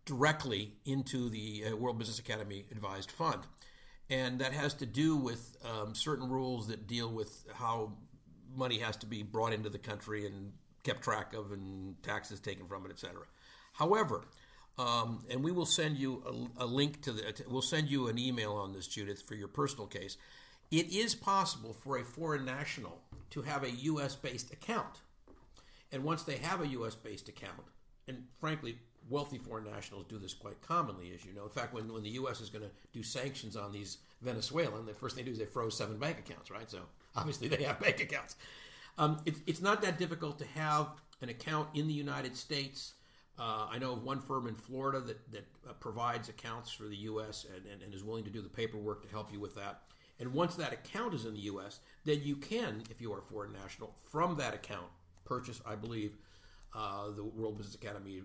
[0.05, 3.43] directly into the uh, World Business Academy advised fund.
[4.09, 7.93] And that has to do with um, certain rules that deal with how
[8.57, 12.67] money has to be brought into the country and kept track of and taxes taken
[12.67, 13.23] from it, etc.
[13.73, 14.25] However,
[14.79, 18.19] um, and we will send you a, a link to the, we'll send you an
[18.19, 20.17] email on this, Judith, for your personal case.
[20.71, 24.15] It is possible for a foreign national to have a U.S.
[24.15, 25.01] based account.
[25.93, 26.95] And once they have a U.S.
[26.95, 27.67] based account,
[28.07, 28.79] and frankly,
[29.11, 31.43] wealthy foreign nationals do this quite commonly, as you know.
[31.45, 32.41] In fact, when, when the U.S.
[32.41, 35.45] is going to do sanctions on these Venezuelan, the first thing they do is they
[35.45, 36.71] froze seven bank accounts, right?
[36.71, 36.79] So
[37.17, 38.37] obviously they have bank accounts.
[38.97, 40.89] Um, it's not that difficult to have
[41.23, 42.95] an account in the United States.
[43.39, 46.97] Uh, I know of one firm in Florida that, that uh, provides accounts for the
[46.97, 47.47] U.S.
[47.55, 49.83] And, and, and is willing to do the paperwork to help you with that.
[50.19, 53.23] And once that account is in the U.S., then you can, if you are a
[53.23, 54.87] foreign national, from that account
[55.25, 56.19] purchase, I believe,
[56.75, 58.23] uh, the World Business Academy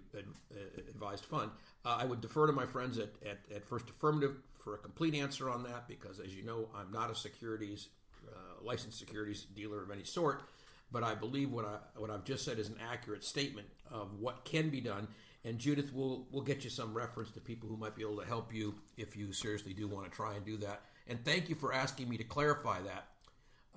[0.90, 1.52] advised fund.
[1.84, 5.16] Uh, I would defer to my friends at, at, at, First Affirmative for a complete
[5.16, 7.90] answer on that because, as you know, I'm not a securities
[8.28, 10.44] uh, licensed securities dealer of any sort.
[10.92, 14.46] But I believe what I what I've just said is an accurate statement of what
[14.46, 15.08] can be done.
[15.44, 18.26] And Judith will will get you some reference to people who might be able to
[18.26, 20.82] help you if you seriously do want to try and do that.
[21.08, 23.08] And thank you for asking me to clarify that.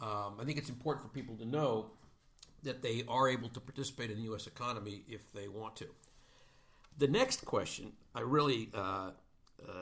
[0.01, 1.91] Um, I think it's important for people to know
[2.63, 4.47] that they are able to participate in the U.S.
[4.47, 5.87] economy if they want to.
[6.99, 9.11] The next question I really uh,
[9.67, 9.73] uh,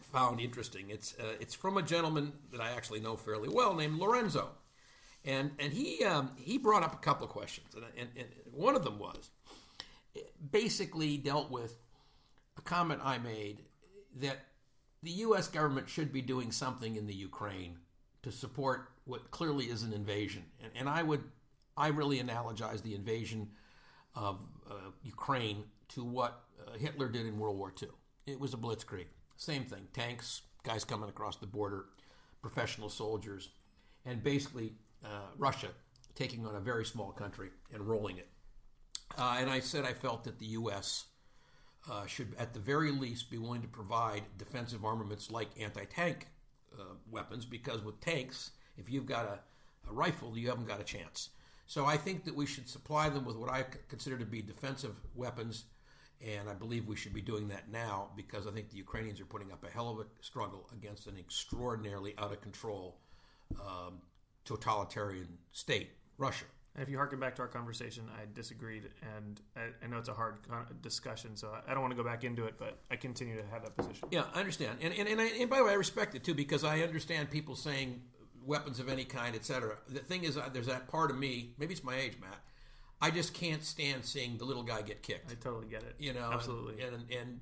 [0.00, 0.90] found interesting.
[0.90, 4.50] It's uh, it's from a gentleman that I actually know fairly well named Lorenzo,
[5.24, 8.76] and and he um, he brought up a couple of questions, and, and, and one
[8.76, 9.30] of them was
[10.50, 11.76] basically dealt with
[12.56, 13.62] a comment I made
[14.20, 14.46] that
[15.02, 15.48] the U.S.
[15.48, 17.76] government should be doing something in the Ukraine
[18.22, 21.24] to support what clearly is an invasion, and, and I would
[21.76, 23.50] I really analogize the invasion
[24.14, 27.88] of uh, Ukraine to what uh, Hitler did in World War II.
[28.26, 29.06] It was a blitzkrieg.
[29.36, 31.86] Same thing tanks, guys coming across the border,
[32.40, 33.50] professional soldiers,
[34.04, 34.72] and basically
[35.04, 35.68] uh, Russia
[36.14, 38.28] taking on a very small country and rolling it.
[39.18, 41.04] Uh, and I said I felt that the U.S.
[41.90, 46.28] Uh, should, at the very least, be willing to provide defensive armaments like anti tank
[46.78, 49.38] uh, weapons because with tanks, if you've got a,
[49.88, 51.30] a rifle, you haven't got a chance.
[51.66, 54.94] So I think that we should supply them with what I consider to be defensive
[55.14, 55.64] weapons,
[56.24, 59.26] and I believe we should be doing that now because I think the Ukrainians are
[59.26, 62.98] putting up a hell of a struggle against an extraordinarily out of control
[63.60, 64.00] um,
[64.44, 66.44] totalitarian state, Russia.
[66.78, 70.14] If you harken back to our conversation, I disagreed, and I, I know it's a
[70.14, 70.36] hard
[70.82, 73.62] discussion, so I don't want to go back into it, but I continue to have
[73.62, 74.08] that position.
[74.10, 76.34] Yeah, I understand, and and and, I, and by the way, I respect it too
[76.34, 78.02] because I understand people saying
[78.46, 79.76] weapons of any kind, etc.
[79.88, 81.54] The thing is, uh, there's that part of me.
[81.58, 82.40] Maybe it's my age, Matt.
[83.00, 85.30] I just can't stand seeing the little guy get kicked.
[85.30, 85.96] I totally get it.
[85.98, 86.82] You know, absolutely.
[86.82, 87.40] And and, and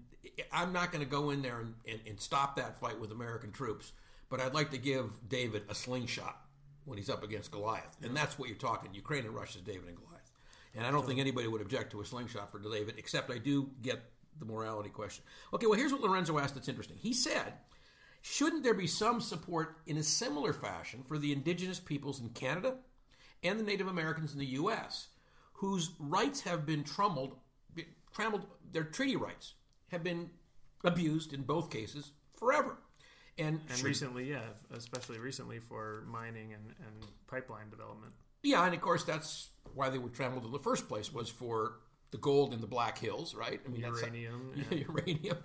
[0.53, 3.53] I'm not going to go in there and, and, and stop that fight with American
[3.53, 3.93] troops,
[4.31, 6.41] but I'd like to give David a slingshot
[6.85, 8.93] when he's up against Goliath, and that's what you're talking.
[8.93, 10.31] Ukraine and Russia's David and Goliath,
[10.75, 13.71] and I don't think anybody would object to a slingshot for David, except I do
[13.81, 14.03] get
[14.39, 15.25] the morality question.
[15.53, 16.55] Okay, well here's what Lorenzo asked.
[16.55, 16.97] That's interesting.
[16.99, 17.55] He said
[18.27, 22.77] Shouldn't there be some support in a similar fashion for the indigenous peoples in Canada
[23.43, 25.09] and the Native Americans in the U.S.,
[25.53, 27.37] whose rights have been trammeled,
[28.15, 29.53] trammeled their treaty rights
[29.89, 30.31] have been
[30.85, 32.79] abused in both cases forever?
[33.37, 34.41] And, and should, recently, yeah,
[34.73, 38.15] especially recently for mining and, and pipeline development.
[38.43, 41.75] Yeah, and of course that's why they were trammeled in the first place was for
[42.15, 43.61] the gold in the Black Hills, right?
[43.67, 44.85] I mean, uranium, yeah.
[44.89, 45.37] uranium,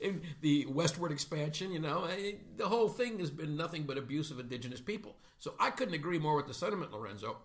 [0.40, 1.70] the westward expansion.
[1.70, 5.14] You know, eh, the whole thing has been nothing but abuse of indigenous people.
[5.38, 7.36] So I couldn't agree more with the sentiment, Lorenzo.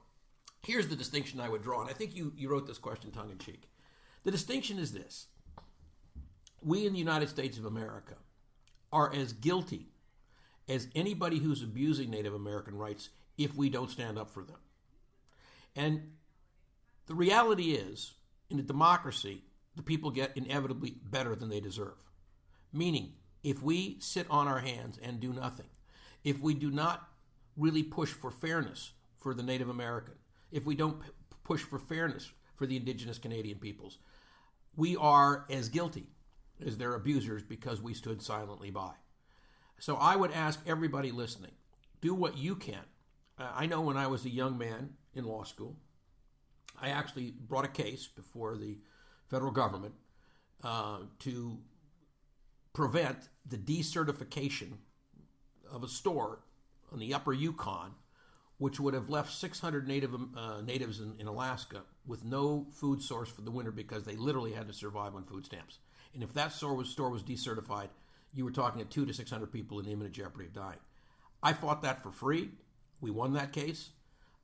[0.63, 3.30] Here's the distinction I would draw, and I think you, you wrote this question tongue
[3.30, 3.69] in cheek.
[4.24, 5.28] The distinction is this:
[6.63, 8.15] we in the United States of America
[8.91, 9.89] are as guilty
[10.67, 14.58] as anybody who's abusing Native American rights if we don't stand up for them.
[15.76, 16.13] And
[17.06, 18.13] the reality is
[18.53, 19.43] in a democracy,
[19.75, 21.97] the people get inevitably better than they deserve.
[22.71, 23.13] Meaning,
[23.43, 25.65] if we sit on our hands and do nothing,
[26.23, 27.09] if we do not
[27.57, 30.13] really push for fairness for the Native American,
[30.51, 31.09] if we don't p-
[31.43, 33.97] push for fairness for the Indigenous Canadian peoples,
[34.75, 36.07] we are as guilty
[36.65, 38.91] as their abusers because we stood silently by.
[39.79, 41.51] So I would ask everybody listening
[42.01, 42.83] do what you can.
[43.39, 45.77] Uh, I know when I was a young man in law school,
[46.81, 48.77] I actually brought a case before the
[49.29, 49.93] federal government
[50.63, 51.57] uh, to
[52.73, 54.73] prevent the decertification
[55.71, 56.39] of a store
[56.91, 57.91] on the upper Yukon,
[58.57, 63.29] which would have left 600 native uh, natives in, in, Alaska with no food source
[63.29, 65.79] for the winter because they literally had to survive on food stamps.
[66.13, 67.89] And if that store was, store was decertified,
[68.33, 70.79] you were talking at two to 600 people in imminent jeopardy of dying.
[71.41, 72.51] I fought that for free.
[73.01, 73.89] We won that case.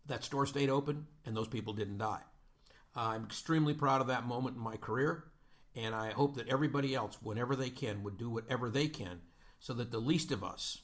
[0.09, 2.21] That store stayed open, and those people didn't die.
[2.95, 5.25] I'm extremely proud of that moment in my career,
[5.75, 9.21] and I hope that everybody else, whenever they can, would do whatever they can
[9.59, 10.79] so that the least of us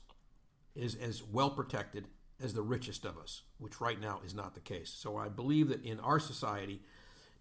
[0.76, 2.06] is as well protected
[2.40, 4.94] as the richest of us, which right now is not the case.
[4.96, 6.82] So I believe that in our society,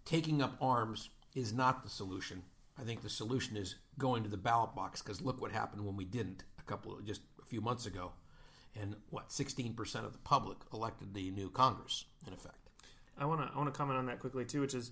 [0.05, 2.41] taking up arms is not the solution.
[2.79, 5.97] I think the solution is going to the ballot box because look what happened when
[5.97, 8.11] we didn't a couple just a few months ago
[8.79, 12.69] and what 16% of the public elected the new Congress in effect.
[13.17, 14.91] I want to I want to comment on that quickly too, which is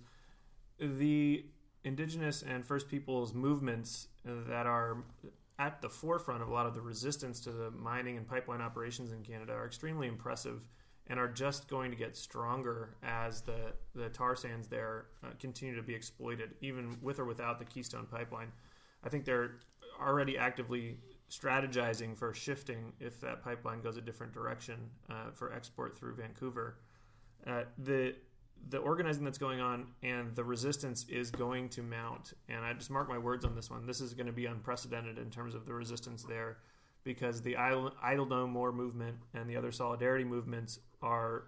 [0.80, 1.46] the
[1.84, 5.04] indigenous and First Peoples movements that are
[5.60, 9.12] at the forefront of a lot of the resistance to the mining and pipeline operations
[9.12, 10.62] in Canada are extremely impressive
[11.08, 15.76] and are just going to get stronger as the, the tar sands there uh, continue
[15.76, 18.52] to be exploited, even with or without the Keystone Pipeline.
[19.04, 19.56] I think they're
[20.02, 20.98] already actively
[21.34, 24.76] strategizing for shifting if that pipeline goes a different direction
[25.10, 26.78] uh, for export through Vancouver.
[27.48, 28.16] Uh, the
[28.70, 32.32] the organizing that's going on and the resistance is going to mount.
[32.48, 33.86] And I just mark my words on this one.
[33.86, 36.60] This is going to be unprecedented in terms of the resistance there
[37.04, 41.44] because the Idle No More movement and the other solidarity movements are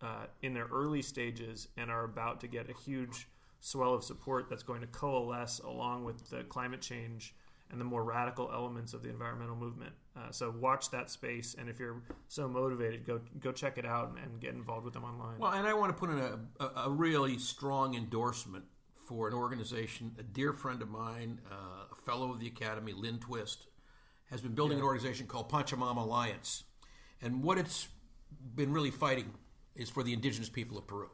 [0.00, 3.26] uh, in their early stages and are about to get a huge
[3.58, 7.34] swell of support that's going to coalesce along with the climate change
[7.70, 9.92] and the more radical elements of the environmental movement.
[10.16, 14.10] Uh, so watch that space, and if you're so motivated, go go check it out
[14.10, 15.38] and, and get involved with them online.
[15.38, 19.34] Well, and I want to put in a, a, a, really strong endorsement for an
[19.34, 20.12] organization.
[20.18, 23.66] A dear friend of mine, uh, a fellow of the Academy, Lynn Twist,
[24.30, 24.84] has been building yeah.
[24.84, 26.62] an organization called Pachamama Alliance,
[27.20, 27.88] and what it's
[28.54, 29.34] been really fighting
[29.74, 31.10] is for the indigenous people of Peru,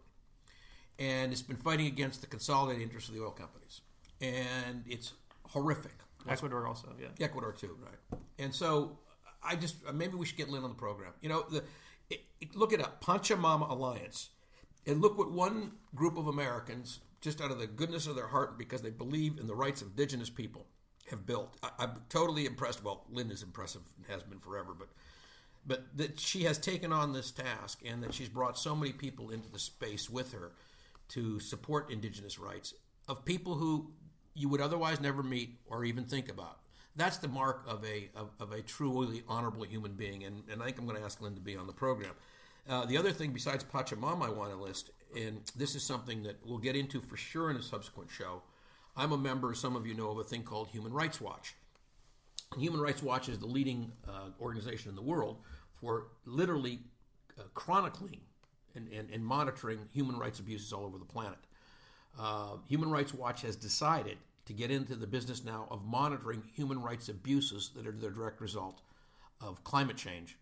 [0.98, 3.80] and it's been fighting against the consolidated interests of the oil companies,
[4.20, 5.14] and it's
[5.46, 7.08] horrific Ecuador also, yeah.
[7.24, 8.20] Ecuador too, right?
[8.38, 8.98] And so
[9.42, 11.12] I just maybe we should get Lynn on the program.
[11.20, 11.64] You know, the
[12.08, 14.30] it, it, look at a Pachamama Alliance,
[14.86, 18.58] and look what one group of Americans, just out of the goodness of their heart,
[18.58, 20.66] because they believe in the rights of indigenous people,
[21.10, 21.56] have built.
[21.62, 22.82] I, am totally impressed.
[22.82, 24.88] Well, Lynn is impressive and has been forever, but
[25.66, 29.30] but that she has taken on this task and that she's brought so many people
[29.30, 30.52] into the space with her
[31.08, 32.74] to support indigenous rights
[33.08, 33.90] of people who
[34.40, 36.58] you would otherwise never meet or even think about.
[36.96, 40.66] That's the mark of a of, of a truly honorable human being, and, and I
[40.66, 42.12] think I'm going to ask Lynn to be on the program.
[42.68, 46.36] Uh, the other thing besides Pachamama I want to list, and this is something that
[46.44, 48.42] we'll get into for sure in a subsequent show.
[48.96, 51.54] I'm a member, some of you know, of a thing called Human Rights Watch.
[52.58, 55.38] Human Rights Watch is the leading uh, organization in the world
[55.80, 56.80] for literally
[57.38, 58.20] uh, chronicling
[58.74, 61.38] and, and, and monitoring human rights abuses all over the planet.
[62.18, 64.18] Uh, human Rights Watch has decided
[64.50, 68.40] to get into the business now of monitoring human rights abuses that are the direct
[68.40, 68.82] result
[69.40, 70.36] of climate change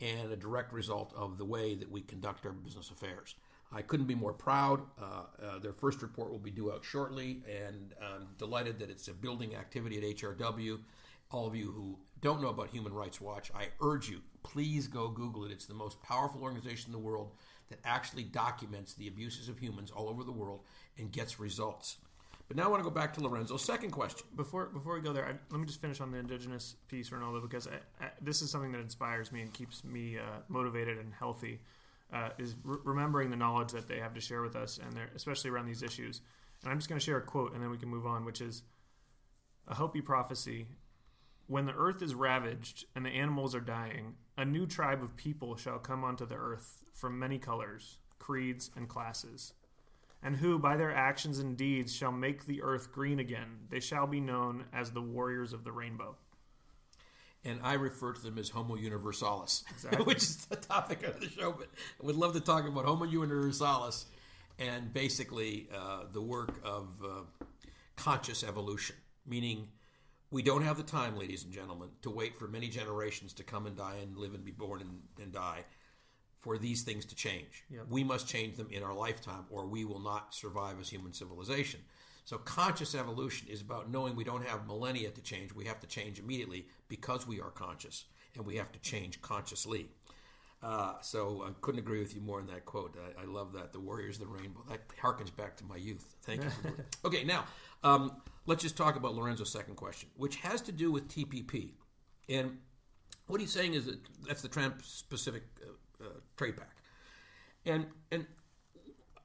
[0.00, 3.36] and a direct result of the way that we conduct our business affairs.
[3.72, 4.80] I couldn't be more proud.
[5.00, 5.04] Uh,
[5.40, 9.12] uh, their first report will be due out shortly, and I'm delighted that it's a
[9.12, 10.80] building activity at HRW.
[11.30, 15.06] All of you who don't know about Human Rights Watch, I urge you, please go
[15.06, 15.52] Google it.
[15.52, 17.30] It's the most powerful organization in the world
[17.68, 20.64] that actually documents the abuses of humans all over the world
[20.98, 21.98] and gets results.
[22.48, 24.26] But now I want to go back to Lorenzo's second question.
[24.36, 27.40] Before before we go there, I, let me just finish on the indigenous piece, Rinaldo,
[27.40, 31.12] because I, I, this is something that inspires me and keeps me uh, motivated and
[31.12, 31.60] healthy.
[32.12, 35.50] Uh, is re- remembering the knowledge that they have to share with us, and especially
[35.50, 36.20] around these issues.
[36.62, 38.40] And I'm just going to share a quote, and then we can move on, which
[38.40, 38.62] is
[39.66, 40.68] a Hopi prophecy.
[41.48, 45.56] When the earth is ravaged and the animals are dying, a new tribe of people
[45.56, 49.52] shall come onto the earth from many colors, creeds, and classes
[50.22, 53.58] and who by their actions and deeds shall make the earth green again.
[53.70, 56.16] They shall be known as the warriors of the rainbow.
[57.44, 60.04] And I refer to them as Homo Universalis, exactly.
[60.04, 61.52] which is the topic of the show.
[61.52, 61.68] But
[62.02, 64.06] I would love to talk about Homo Universalis
[64.58, 67.46] and basically uh, the work of uh,
[67.94, 69.68] conscious evolution, meaning
[70.30, 73.66] we don't have the time, ladies and gentlemen, to wait for many generations to come
[73.66, 75.64] and die and live and be born and, and die
[76.46, 77.64] for these things to change.
[77.70, 77.86] Yep.
[77.90, 81.80] We must change them in our lifetime, or we will not survive as human civilization.
[82.24, 85.52] So, conscious evolution is about knowing we don't have millennia to change.
[85.52, 88.04] We have to change immediately because we are conscious,
[88.36, 89.88] and we have to change consciously.
[90.62, 92.96] Uh, so, I couldn't agree with you more in that quote.
[92.96, 93.72] I, I, love that.
[93.72, 94.62] The Warriors of the Rainbow.
[94.68, 96.14] That harkens back to my youth.
[96.22, 96.50] Thank you.
[97.04, 97.44] okay, now,
[97.82, 98.12] um,
[98.46, 101.72] let's just talk about Lorenzo's second question, which has to do with TPP.
[102.28, 102.58] And
[103.26, 105.72] what he's saying is that that's the Trans Pacific uh, uh,
[106.36, 106.78] trade pact.
[107.64, 108.26] And and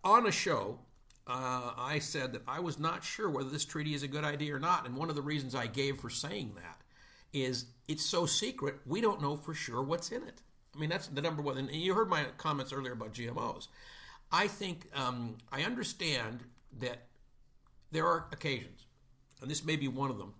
[0.03, 0.79] on a show,
[1.27, 4.55] uh, I said that I was not sure whether this treaty is a good idea
[4.55, 4.85] or not.
[4.85, 6.81] And one of the reasons I gave for saying that
[7.33, 10.41] is it's so secret, we don't know for sure what's in it.
[10.75, 11.57] I mean, that's the number one.
[11.57, 13.67] And you heard my comments earlier about GMOs.
[14.31, 16.43] I think um, I understand
[16.79, 17.07] that
[17.91, 18.85] there are occasions,
[19.41, 20.33] and this may be one of them,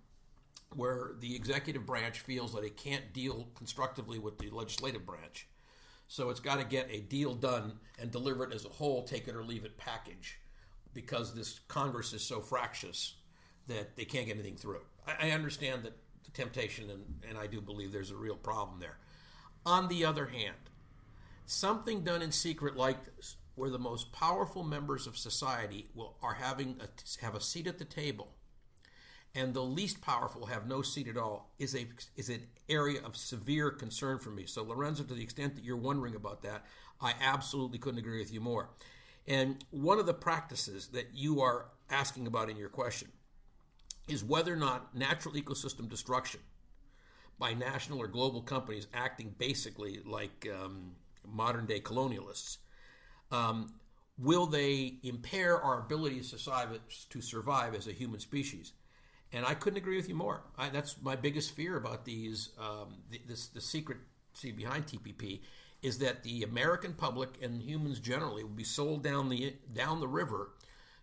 [0.74, 5.46] where the executive branch feels that it can't deal constructively with the legislative branch.
[6.12, 9.28] So it's got to get a deal done and deliver it as a whole, take
[9.28, 10.38] it or leave it package,
[10.92, 13.14] because this Congress is so fractious
[13.66, 14.82] that they can't get anything through.
[15.06, 15.96] I, I understand that
[16.26, 18.98] the temptation, and, and I do believe there's a real problem there.
[19.64, 20.56] On the other hand,
[21.46, 26.34] something done in secret like this, where the most powerful members of society will are
[26.34, 28.28] having a, have a seat at the table,
[29.34, 33.16] and the least powerful have no seat at all is a is an area of
[33.16, 34.46] severe concern for me.
[34.46, 36.64] So Lorenzo, to the extent that you're wondering about that,
[37.00, 38.70] I absolutely couldn't agree with you more.
[39.26, 43.08] And one of the practices that you are asking about in your question
[44.08, 46.40] is whether or not natural ecosystem destruction
[47.38, 50.92] by national or global companies acting basically like um,
[51.24, 52.58] modern day colonialists
[53.32, 53.72] um,
[54.18, 56.78] will they impair our ability to survive,
[57.08, 58.72] to survive as a human species?
[59.32, 60.42] And I couldn't agree with you more.
[60.58, 62.50] I, that's my biggest fear about these.
[62.58, 63.98] Um, the, this, the secret
[64.34, 65.40] see behind TPP
[65.82, 70.08] is that the American public and humans generally will be sold down the down the
[70.08, 70.50] river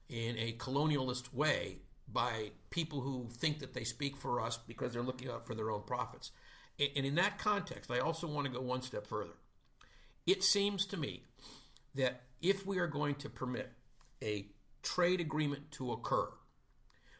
[0.07, 1.77] in a colonialist way
[2.11, 5.69] by people who think that they speak for us because they're looking out for their
[5.69, 6.31] own profits.
[6.79, 9.33] And in that context, I also want to go one step further.
[10.25, 11.23] It seems to me
[11.95, 13.71] that if we are going to permit
[14.23, 14.47] a
[14.81, 16.29] trade agreement to occur,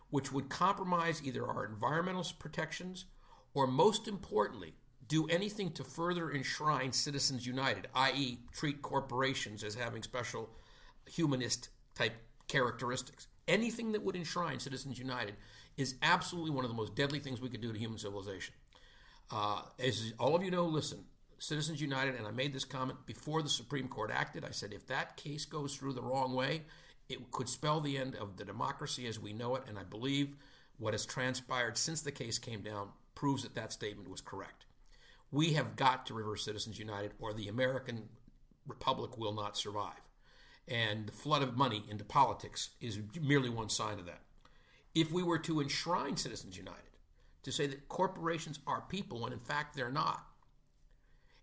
[0.10, 3.05] which would compromise either our environmental protections
[3.53, 4.74] or, most importantly,
[5.07, 10.49] do anything to further enshrine Citizens United, i.e., treat corporations as having special
[11.07, 12.14] humanist type
[12.47, 13.28] characteristics.
[13.47, 15.36] Anything that would enshrine Citizens United
[15.78, 18.53] is absolutely one of the most deadly things we could do to human civilization.
[19.32, 21.05] Uh, as all of you know, listen,
[21.39, 24.43] Citizens United, and I made this comment before the Supreme Court acted.
[24.43, 26.64] I said if that case goes through the wrong way,
[27.10, 29.64] it could spell the end of the democracy as we know it.
[29.68, 30.36] And I believe
[30.78, 34.66] what has transpired since the case came down proves that that statement was correct.
[35.32, 38.10] We have got to reverse Citizens United, or the American
[38.68, 40.10] Republic will not survive.
[40.68, 44.22] And the flood of money into politics is merely one sign of that.
[44.95, 46.84] If we were to enshrine Citizens United,
[47.43, 50.26] to say that corporations are people when in fact they're not,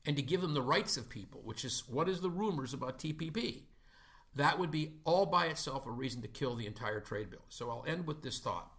[0.04, 2.98] and to give them the rights of people, which is what is the rumors about
[2.98, 3.62] TPP,
[4.36, 7.44] that would be all by itself a reason to kill the entire trade bill.
[7.48, 8.70] So I'll end with this thought.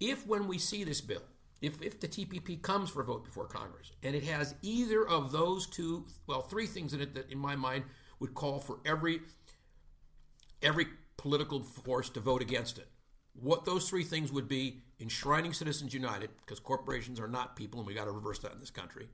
[0.00, 1.22] If when we see this bill,
[1.62, 5.32] if, if the TPP comes for a vote before Congress, and it has either of
[5.32, 7.84] those two, well, three things in it that in my mind
[8.20, 9.20] would call for every
[10.62, 12.88] every political force to vote against it.
[13.34, 17.86] What those three things would be enshrining Citizens United, because corporations are not people, and
[17.86, 19.08] we got to reverse that in this country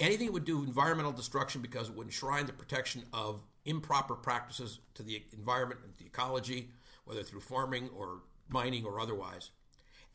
[0.00, 4.80] anything that would do environmental destruction because it would enshrine the protection of improper practices
[4.94, 6.70] to the environment and the ecology,
[7.04, 9.50] whether through farming or mining or otherwise.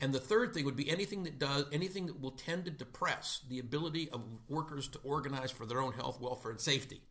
[0.00, 3.40] And the third thing would be anything that does anything that will tend to depress
[3.48, 7.02] the ability of workers to organize for their own health, welfare, and safety.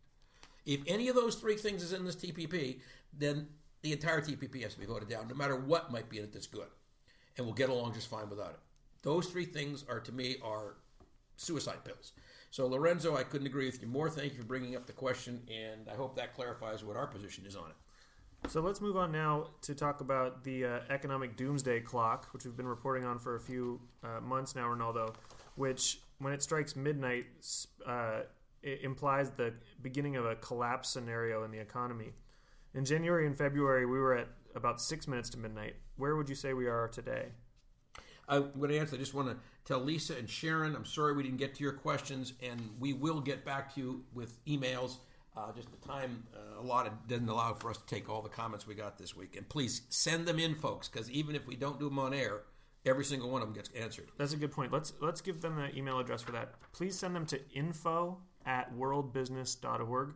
[0.66, 2.82] If any of those three things is in this TPP,
[3.18, 3.48] then
[3.82, 6.34] the entire TPP has to be voted down, no matter what might be in it
[6.34, 6.68] that's good,
[7.38, 8.60] and we'll get along just fine without it.
[9.02, 10.76] Those three things are, to me, are
[11.38, 12.12] suicide pills.
[12.52, 14.10] So, Lorenzo, I couldn't agree with you more.
[14.10, 17.46] Thank you for bringing up the question, and I hope that clarifies what our position
[17.46, 18.50] is on it.
[18.50, 22.58] So let's move on now to talk about the uh, economic doomsday clock, which we've
[22.58, 25.14] been reporting on for a few uh, months now, Rinaldo.
[25.56, 27.26] Which, when it strikes midnight,
[27.88, 28.22] uh,
[28.62, 32.12] it implies the beginning of a collapse scenario in the economy.
[32.74, 35.76] In January and February, we were at about six minutes to midnight.
[35.96, 37.28] Where would you say we are today?
[38.28, 38.96] I'm going to answer.
[38.96, 41.74] I just want to tell Lisa and Sharon, I'm sorry we didn't get to your
[41.74, 44.98] questions, and we will get back to you with emails.
[45.36, 48.68] Uh, just the time uh, allotted doesn't allow for us to take all the comments
[48.68, 49.38] we got this week.
[49.38, 52.42] And please send them in, folks, because even if we don't do them on air,
[52.86, 54.10] every single one of them gets answered.
[54.18, 54.72] That's a good point.
[54.74, 56.56] Let's let's give them the email address for that.
[56.74, 60.14] Please send them to info at worldbusiness.org.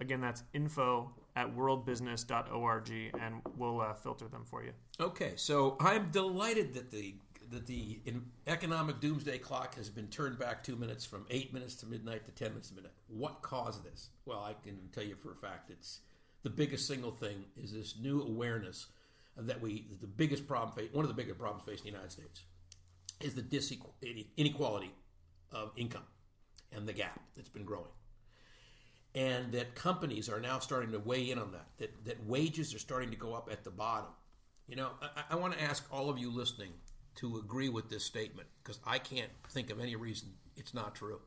[0.00, 2.90] Again, that's info at worldbusiness.org,
[3.20, 4.72] and we'll uh, filter them for you.
[5.00, 7.14] Okay, so I'm delighted that the
[7.50, 8.00] that the
[8.46, 12.32] economic doomsday clock has been turned back two minutes from eight minutes to midnight to
[12.32, 12.92] ten minutes to midnight.
[13.08, 14.10] What caused this?
[14.26, 16.00] Well, I can tell you for a fact it's
[16.42, 18.86] the biggest single thing is this new awareness
[19.36, 22.42] that we the biggest problem one of the biggest problems facing the United States
[23.20, 24.92] is the inequality
[25.52, 26.04] of income
[26.72, 27.90] and the gap that's been growing.
[29.14, 32.78] And that companies are now starting to weigh in on that, that, that wages are
[32.78, 34.10] starting to go up at the bottom.
[34.68, 36.72] You know, I, I want to ask all of you listening
[37.18, 41.20] to agree with this statement because I can't think of any reason it's not true.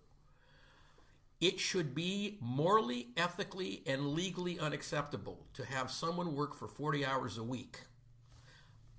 [1.42, 7.38] It should be morally, ethically, and legally unacceptable to have someone work for 40 hours
[7.38, 7.80] a week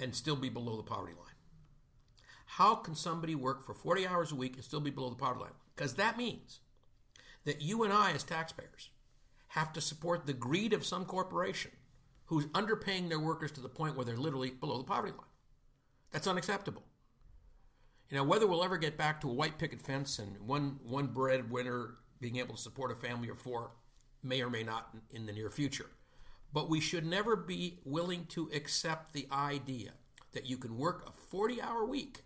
[0.01, 1.27] and still be below the poverty line.
[2.45, 5.45] How can somebody work for 40 hours a week and still be below the poverty
[5.45, 5.53] line?
[5.75, 6.59] Because that means
[7.45, 8.91] that you and I, as taxpayers,
[9.49, 11.71] have to support the greed of some corporation
[12.27, 15.32] who's underpaying their workers to the point where they're literally below the poverty line.
[16.13, 16.85] That's unacceptable.
[18.11, 21.09] You know, whether we'll ever get back to a white picket fence and one one
[21.09, 23.73] breadwinner being able to support a family of four
[24.23, 25.91] may or may not in the near future.
[26.53, 29.93] But we should never be willing to accept the idea
[30.33, 32.25] that you can work a 40 hour week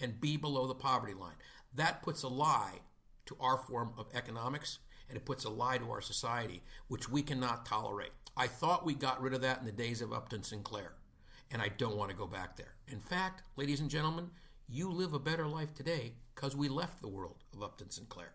[0.00, 1.36] and be below the poverty line.
[1.72, 2.80] That puts a lie
[3.26, 7.22] to our form of economics and it puts a lie to our society, which we
[7.22, 8.12] cannot tolerate.
[8.36, 10.94] I thought we got rid of that in the days of Upton Sinclair,
[11.54, 12.74] and I don't want to go back there.
[12.88, 14.30] In fact, ladies and gentlemen,
[14.68, 18.32] you live a better life today because we left the world of Upton Sinclair.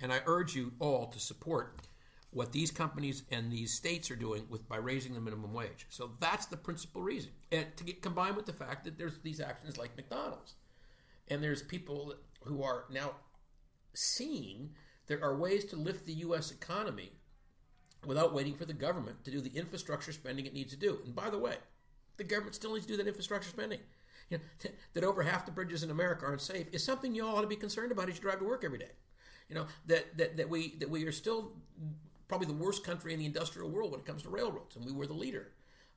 [0.00, 1.86] And I urge you all to support
[2.30, 5.84] what these companies and these states are doing with by raising the minimum wage.
[5.90, 7.32] So that's the principal reason.
[7.52, 10.54] And to get combined with the fact that there's these actions like McDonald's.
[11.28, 12.14] And there's people
[12.44, 13.16] who are now
[13.92, 14.70] seeing
[15.08, 17.12] there are ways to lift the US economy
[18.06, 21.00] without waiting for the government to do the infrastructure spending it needs to do.
[21.04, 21.56] And by the way,
[22.20, 23.80] the government still needs to do that infrastructure spending.
[24.28, 27.36] You know, that over half the bridges in America aren't safe is something you all
[27.36, 28.90] ought to be concerned about as you drive to work every day.
[29.48, 31.52] You know that, that, that we that we are still
[32.28, 34.92] probably the worst country in the industrial world when it comes to railroads, and we
[34.92, 35.48] were the leader.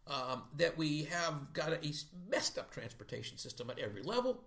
[0.07, 1.93] Um, that we have got a
[2.29, 4.43] messed up transportation system at every level.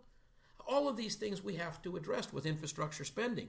[0.66, 3.48] All of these things we have to address with infrastructure spending.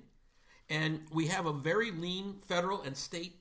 [0.70, 3.40] And we have a very lean federal and state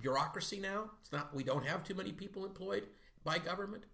[0.00, 0.90] bureaucracy now.
[1.00, 2.86] It's not we don't have too many people employed
[3.22, 3.84] by government.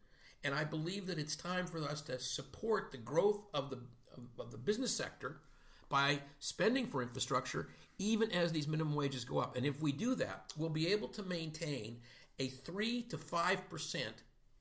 [0.47, 3.80] And I believe that it's time for us to support the growth of the
[4.16, 5.40] of, of the business sector
[5.88, 7.68] by spending for infrastructure,
[7.99, 9.57] even as these minimum wages go up.
[9.57, 11.99] And if we do that, we'll be able to maintain
[12.38, 14.03] a 3 to 5%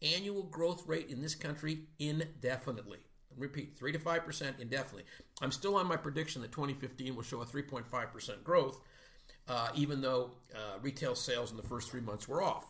[0.01, 2.99] annual growth rate in this country indefinitely.
[3.37, 5.03] Repeat, 3 to 5% indefinitely.
[5.39, 8.81] I'm still on my prediction that 2015 will show a 3.5% growth,
[9.47, 12.65] uh, even though uh, retail sales in the first three months were off.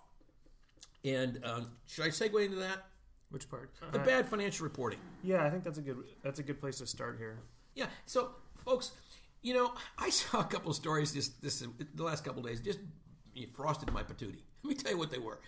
[1.06, 2.84] And um, should I segue into that?
[3.30, 3.72] Which part?
[3.92, 5.00] The Uh, bad financial reporting.
[5.24, 7.40] Yeah, I think that's a good that's a good place to start here.
[7.74, 7.88] Yeah.
[8.06, 8.92] So, folks,
[9.42, 11.64] you know, I saw a couple of stories this this
[11.96, 12.80] the last couple of days just
[13.54, 14.42] frosted my patootie.
[14.64, 15.40] Let me tell you what they were.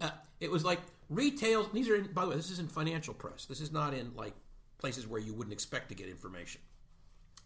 [0.00, 0.10] Uh,
[0.40, 1.64] it was like retail.
[1.72, 3.44] These are, in, by the way, this is in financial press.
[3.44, 4.34] This is not in like
[4.78, 6.60] places where you wouldn't expect to get information.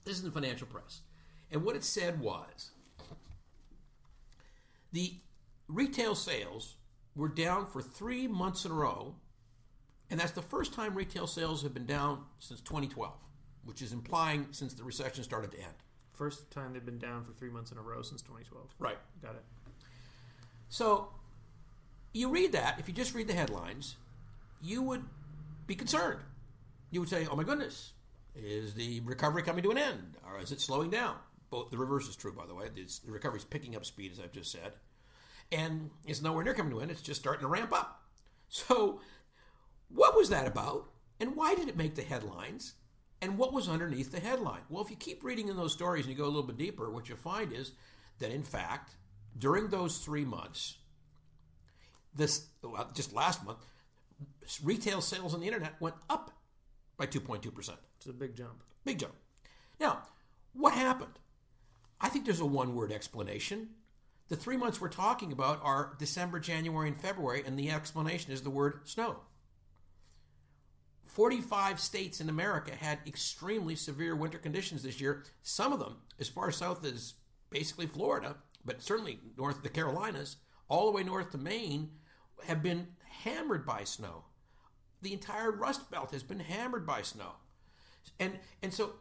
[0.05, 1.01] This is in financial press,
[1.51, 2.71] and what it said was
[4.93, 5.15] the
[5.69, 6.77] retail sales
[7.15, 9.17] were down for three months in a row,
[10.11, 13.13] and that's the first time retail sales have been down since 2012,
[13.65, 15.75] which is implying since the recession started to end.
[16.13, 18.75] First time they've been down for three months in a row since 2012.
[18.79, 18.97] Right.
[19.23, 19.45] Got it.
[20.69, 21.09] So
[22.13, 23.97] you read that, if you just read the headlines,
[24.63, 25.05] you would
[25.67, 26.21] be concerned.
[26.91, 27.93] You would say, oh my goodness,
[28.35, 30.17] is the recovery coming to an end?
[30.27, 31.17] Or is it slowing down?
[31.51, 32.69] Both the reverse is true, by the way.
[32.77, 34.73] It's, the recovery is picking up speed, as I've just said.
[35.53, 36.91] And it's nowhere near coming to an end.
[36.93, 38.03] It's just starting to ramp up.
[38.49, 39.01] So,
[39.89, 40.91] what was that about?
[41.21, 42.75] And why did it make the headlines?
[43.23, 44.61] And what was underneath the headline?
[44.69, 46.91] Well, if you keep reading in those stories and you go a little bit deeper,
[46.91, 47.73] what you find is
[48.19, 48.97] that, in fact,
[49.39, 50.77] during those three months,
[52.15, 53.59] this well, just last month,
[54.63, 56.31] retail sales on the internet went up
[56.97, 57.71] by 2.2%.
[57.97, 58.63] It's a big jump.
[58.85, 59.15] Big jump.
[59.81, 60.03] Now,
[60.53, 61.19] what happened?
[62.01, 63.71] I think there's a one word explanation.
[64.29, 68.43] The three months we're talking about are December, January, and February, and the explanation is
[68.43, 69.21] the word snow.
[71.07, 75.25] 45 states in America had extremely severe winter conditions this year.
[75.43, 77.15] Some of them, as far south as
[77.51, 80.37] basically Florida, but certainly north of the Carolinas,
[80.69, 81.91] all the way north to Maine,
[82.47, 82.89] have been
[83.23, 84.25] hammered by snow.
[85.03, 87.33] The entire Rust Belt has been hammered by snow.
[88.19, 88.95] And, and so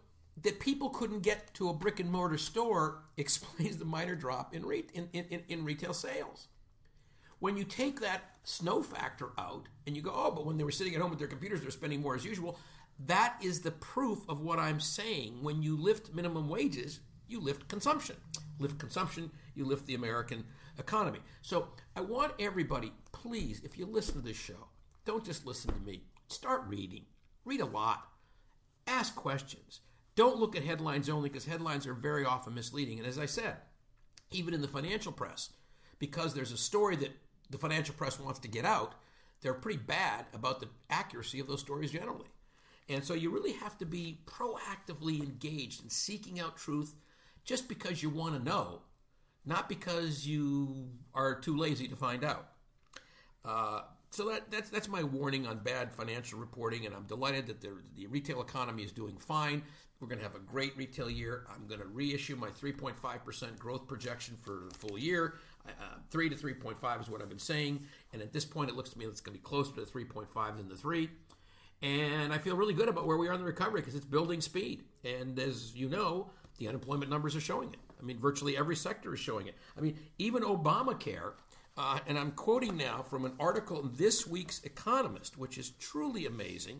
[0.43, 4.65] that people couldn't get to a brick and mortar store explains the minor drop in,
[4.65, 6.47] re- in, in, in retail sales.
[7.39, 10.71] When you take that snow factor out and you go, oh, but when they were
[10.71, 12.57] sitting at home with their computers, they're spending more as usual,
[13.07, 15.43] that is the proof of what I'm saying.
[15.43, 18.15] When you lift minimum wages, you lift consumption.
[18.59, 20.45] Lift consumption, you lift the American
[20.79, 21.19] economy.
[21.41, 24.69] So I want everybody, please, if you listen to this show,
[25.03, 26.03] don't just listen to me.
[26.27, 27.05] Start reading.
[27.43, 28.07] Read a lot.
[28.87, 29.81] Ask questions.
[30.15, 32.99] Don't look at headlines only because headlines are very often misleading.
[32.99, 33.57] And as I said,
[34.31, 35.49] even in the financial press,
[35.99, 37.11] because there's a story that
[37.49, 38.95] the financial press wants to get out,
[39.41, 42.27] they're pretty bad about the accuracy of those stories generally.
[42.87, 46.95] And so you really have to be proactively engaged in seeking out truth
[47.43, 48.81] just because you want to know,
[49.45, 52.47] not because you are too lazy to find out.
[53.43, 57.61] Uh, so that, that's that's my warning on bad financial reporting, and I'm delighted that
[57.61, 59.61] the, the retail economy is doing fine.
[59.99, 61.45] We're going to have a great retail year.
[61.53, 65.35] I'm going to reissue my 3.5% growth projection for the full year.
[65.67, 65.71] Uh,
[66.09, 68.99] 3 to 3.5 is what I've been saying, and at this point, it looks to
[68.99, 71.09] me it's going to be closer to 3.5 than the 3.
[71.81, 74.41] And I feel really good about where we are in the recovery because it's building
[74.41, 74.83] speed.
[75.03, 77.79] And as you know, the unemployment numbers are showing it.
[77.99, 79.55] I mean, virtually every sector is showing it.
[79.77, 81.33] I mean, even Obamacare
[81.77, 86.25] uh, and I'm quoting now from an article in this week's Economist, which is truly
[86.25, 86.79] amazing,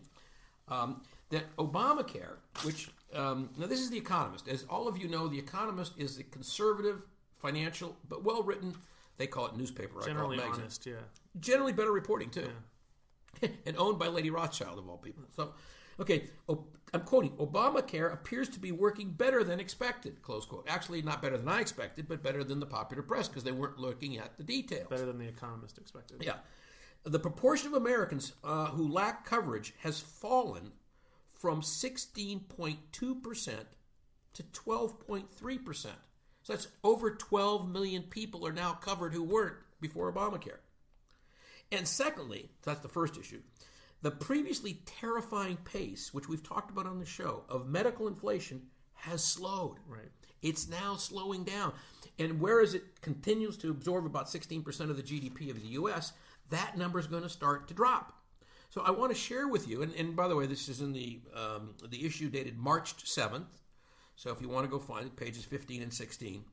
[0.68, 4.48] um, that Obamacare, which, um, now this is The Economist.
[4.48, 7.06] As all of you know, The Economist is a conservative,
[7.46, 8.74] financial, but well written,
[9.16, 10.00] they call it newspaper.
[10.04, 10.62] Generally I call it magazine.
[10.62, 10.94] honest, yeah.
[11.40, 12.48] Generally better reporting, too.
[13.66, 15.24] and owned by Lady Rothschild, of all people.
[15.36, 15.52] So,
[16.00, 20.66] okay, I'm quoting Obamacare appears to be working better than expected, close quote.
[20.68, 23.78] Actually, not better than I expected, but better than the popular press because they weren't
[23.78, 24.88] looking at the details.
[24.88, 26.22] Better than the economist expected.
[26.22, 26.36] Yeah.
[27.04, 30.72] The proportion of Americans uh, who lack coverage has fallen
[31.38, 32.78] from 16.2%
[34.36, 35.86] to 12.3%.
[36.46, 40.58] So that's over 12 million people are now covered who weren't before Obamacare.
[41.72, 43.40] And secondly, that's the first issue.
[44.02, 48.62] The previously terrifying pace, which we've talked about on the show, of medical inflation
[48.94, 49.78] has slowed.
[49.88, 50.12] Right.
[50.40, 51.72] It's now slowing down.
[52.16, 56.12] And whereas it continues to absorb about 16% of the GDP of the US,
[56.50, 58.12] that number is going to start to drop.
[58.70, 60.92] So I want to share with you, and, and by the way, this is in
[60.92, 63.46] the, um, the issue dated March 7th.
[64.16, 66.44] So if you want to go find it, pages 15 and 16.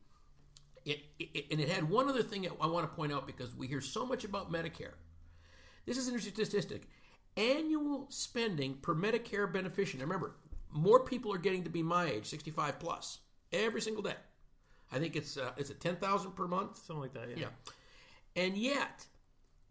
[0.86, 3.68] It, it, and it had one other thing I want to point out because we
[3.68, 4.94] hear so much about Medicare.
[5.86, 6.90] This is an interesting statistic.
[7.38, 10.04] Annual spending per Medicare beneficiary.
[10.04, 10.36] Remember,
[10.72, 13.20] more people are getting to be my age, 65 plus,
[13.52, 14.16] every single day.
[14.92, 16.78] I think it's uh, it's a 10,000 per month.
[16.78, 17.46] Something like that, yeah.
[17.46, 18.44] Yeah.
[18.44, 19.06] And yet,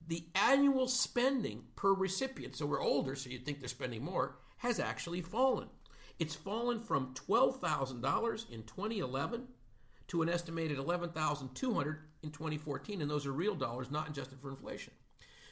[0.09, 4.81] the annual spending per recipient, so we're older, so you'd think they're spending more, has
[4.81, 5.69] actually fallen.
[6.19, 9.49] It's fallen from $12,000 in 2011
[10.09, 14.93] to an estimated 11,200 in 2014, and those are real dollars, not adjusted for inflation.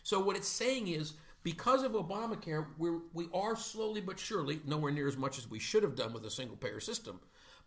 [0.02, 4.92] So what it's saying is, because of Obamacare, we're, we are slowly but surely, nowhere
[4.92, 7.20] near as much as we should have done with a single payer system,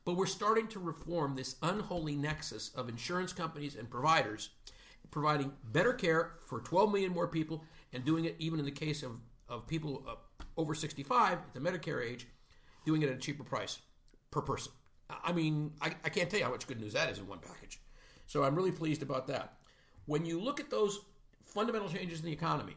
[0.06, 4.50] but we're starting to reform this unholy nexus of insurance companies and providers,
[5.12, 7.64] providing better care for 12 million more people,
[7.94, 9.12] and doing it even in the case of,
[9.50, 10.16] of people uh,
[10.58, 12.28] over 65 at the Medicare age,
[12.86, 13.80] doing it at a cheaper price
[14.32, 14.72] per person.
[15.24, 17.40] I mean, I, I can't tell you how much good news that is in one
[17.40, 17.80] package.
[18.26, 19.54] So I'm really pleased about that.
[20.06, 21.00] When you look at those
[21.44, 22.76] fundamental changes in the economy,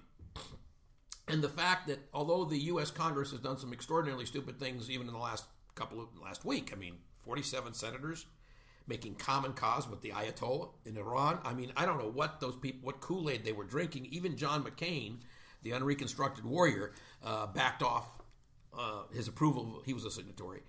[1.28, 2.90] and the fact that although the U.S.
[2.90, 5.44] Congress has done some extraordinarily stupid things, even in the last
[5.74, 6.94] couple of last week, I mean,
[7.24, 8.26] 47 senators
[8.86, 11.38] making common cause with the Ayatollah in Iran.
[11.44, 14.06] I mean, I don't know what those people, what Kool Aid they were drinking.
[14.10, 15.16] Even John McCain,
[15.62, 16.92] the unreconstructed warrior,
[17.24, 18.06] uh, backed off
[18.78, 19.82] uh, his approval.
[19.84, 20.62] He was a signatory.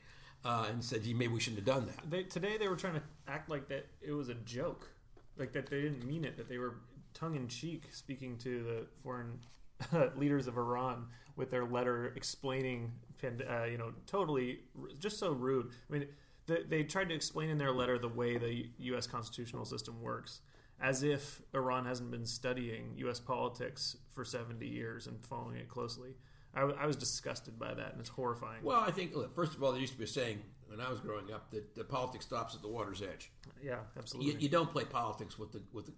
[0.45, 2.93] Uh, and said, "Gee, maybe we shouldn't have done that." They, today they were trying
[2.93, 4.87] to act like that it was a joke,
[5.35, 6.75] like that they didn't mean it, that they were
[7.13, 9.39] tongue in cheek speaking to the foreign
[10.15, 12.91] leaders of Iran with their letter explaining,
[13.23, 14.59] uh, you know, totally
[14.99, 15.67] just so rude.
[15.89, 16.07] I mean,
[16.47, 19.07] they, they tried to explain in their letter the way the U.S.
[19.07, 20.41] constitutional system works,
[20.81, 23.19] as if Iran hasn't been studying U.S.
[23.19, 26.15] politics for 70 years and following it closely.
[26.57, 28.63] I, I was disgusted by that, and it's horrifying.
[28.63, 30.89] Well, I think look, first of all, there used to be a saying when I
[30.89, 33.31] was growing up that the politics stops at the water's edge.
[33.63, 34.33] Yeah, absolutely.
[34.33, 35.93] You, you don't play politics with the with the,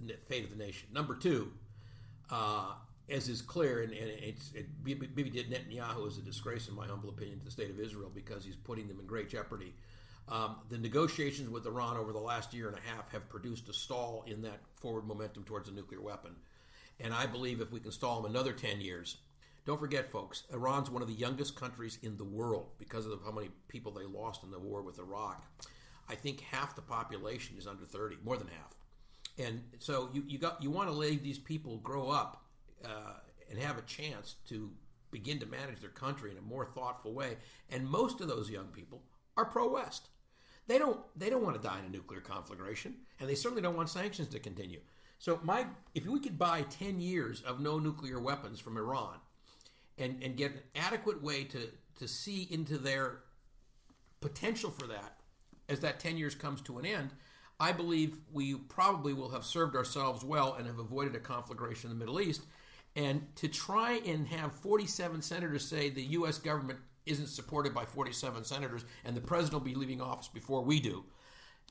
[0.00, 0.88] the, fate of the nation.
[0.92, 1.52] Number two,
[2.30, 2.74] uh,
[3.10, 7.08] as is clear, and, and it's it, did Netanyahu is a disgrace in my humble
[7.08, 9.74] opinion to the state of Israel because he's putting them in great jeopardy.
[10.26, 13.74] Um, the negotiations with Iran over the last year and a half have produced a
[13.74, 16.34] stall in that forward momentum towards a nuclear weapon.
[16.98, 19.18] And I believe if we can stall them another 10 years,
[19.66, 23.32] don't forget, folks, Iran's one of the youngest countries in the world because of how
[23.32, 25.46] many people they lost in the war with Iraq.
[26.08, 28.74] I think half the population is under 30, more than half.
[29.38, 32.44] And so you, you got you want to let these people grow up
[32.84, 33.14] uh,
[33.50, 34.70] and have a chance to
[35.10, 37.36] begin to manage their country in a more thoughtful way.
[37.70, 39.02] And most of those young people
[39.36, 40.08] are pro-West.
[40.66, 43.76] They don't they don't want to die in a nuclear conflagration, and they certainly don't
[43.76, 44.80] want sanctions to continue.
[45.18, 49.16] So my if we could buy 10 years of no nuclear weapons from Iran,
[49.98, 53.20] and, and get an adequate way to, to see into their
[54.20, 55.18] potential for that
[55.68, 57.10] as that 10 years comes to an end,
[57.60, 61.98] I believe we probably will have served ourselves well and have avoided a conflagration in
[61.98, 62.42] the Middle East.
[62.96, 66.38] And to try and have 47 senators say the U.S.
[66.38, 70.80] government isn't supported by 47 senators and the president will be leaving office before we
[70.80, 71.04] do,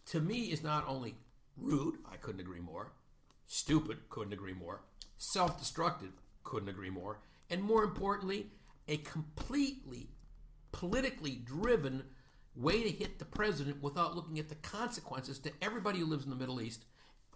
[0.08, 1.16] to me is not only
[1.58, 2.92] rude, I couldn't agree more,
[3.48, 4.82] stupid, couldn't agree more,
[5.18, 6.12] self destructive,
[6.44, 7.20] couldn't agree more,
[7.50, 8.48] and more importantly,
[8.88, 10.10] a completely
[10.72, 12.04] politically driven
[12.56, 16.30] way to hit the president without looking at the consequences to everybody who lives in
[16.30, 16.86] the Middle East,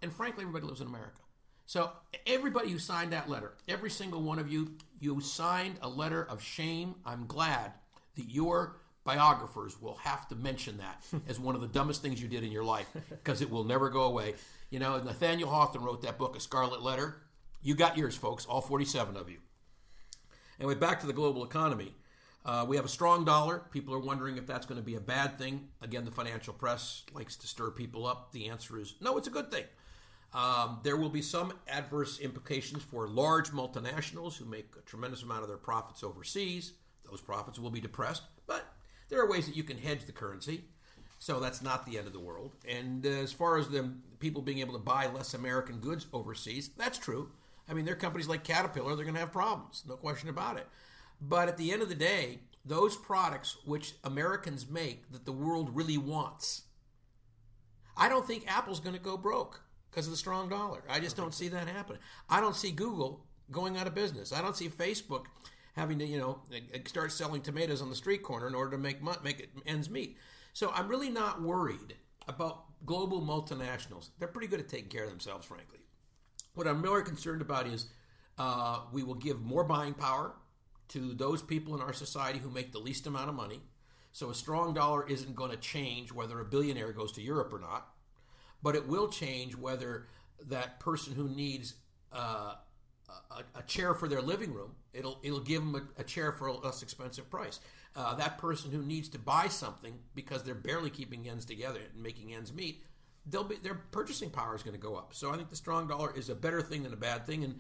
[0.01, 1.21] and frankly, everybody who lives in America.
[1.65, 1.91] So,
[2.25, 6.41] everybody who signed that letter, every single one of you, you signed a letter of
[6.41, 6.95] shame.
[7.05, 7.73] I'm glad
[8.15, 12.27] that your biographers will have to mention that as one of the dumbest things you
[12.27, 14.35] did in your life because it will never go away.
[14.69, 17.21] You know, Nathaniel Hawthorne wrote that book, A Scarlet Letter.
[17.61, 19.37] You got yours, folks, all 47 of you.
[20.59, 21.93] Anyway, back to the global economy.
[22.45, 23.63] Uh, we have a strong dollar.
[23.71, 25.67] People are wondering if that's going to be a bad thing.
[25.81, 28.31] Again, the financial press likes to stir people up.
[28.31, 29.65] The answer is no, it's a good thing.
[30.33, 35.41] Um, there will be some adverse implications for large multinationals who make a tremendous amount
[35.41, 36.73] of their profits overseas.
[37.09, 38.65] Those profits will be depressed, but
[39.09, 40.65] there are ways that you can hedge the currency.
[41.19, 42.53] So that's not the end of the world.
[42.67, 46.69] And uh, as far as the people being able to buy less American goods overseas,
[46.77, 47.31] that's true.
[47.69, 50.57] I mean, there are companies like Caterpillar, they're going to have problems, no question about
[50.57, 50.67] it.
[51.19, 55.75] But at the end of the day, those products which Americans make that the world
[55.75, 56.63] really wants,
[57.95, 60.83] I don't think Apple's going to go broke because of the strong dollar.
[60.89, 62.01] I just don't see that happening.
[62.29, 64.31] I don't see Google going out of business.
[64.31, 65.25] I don't see Facebook
[65.75, 66.41] having to, you know,
[66.85, 70.17] start selling tomatoes on the street corner in order to make make it ends meet.
[70.53, 71.95] So I'm really not worried
[72.27, 74.09] about global multinationals.
[74.19, 75.76] They're pretty good at taking care of themselves, frankly.
[76.57, 77.85] What I'm more concerned about is
[78.39, 80.33] uh, we will give more buying power
[80.87, 83.61] to those people in our society who make the least amount of money.
[84.11, 87.59] So a strong dollar isn't going to change whether a billionaire goes to Europe or
[87.59, 87.89] not,
[88.63, 90.07] but it will change whether
[90.47, 91.75] that person who needs
[92.11, 92.55] uh,
[93.07, 96.47] a, a, chair for their living room, it'll it'll give them a, a chair for
[96.47, 97.59] a less expensive price.
[97.95, 102.01] Uh, that person who needs to buy something because they're barely keeping ends together and
[102.01, 102.81] making ends meet,
[103.29, 105.13] they'll be their purchasing power is going to go up.
[105.13, 107.59] So I think the strong dollar is a better thing than a bad thing, and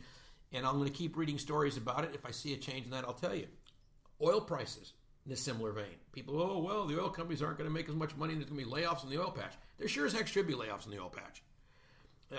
[0.53, 2.11] and I'm going to keep reading stories about it.
[2.13, 3.47] If I see a change in that, I'll tell you.
[4.21, 4.93] Oil prices
[5.25, 5.97] in a similar vein.
[6.11, 8.33] People, oh well, the oil companies aren't going to make as much money.
[8.33, 9.53] There's going to be layoffs in the oil patch.
[9.77, 11.43] There sure as heck should be layoffs in the oil patch.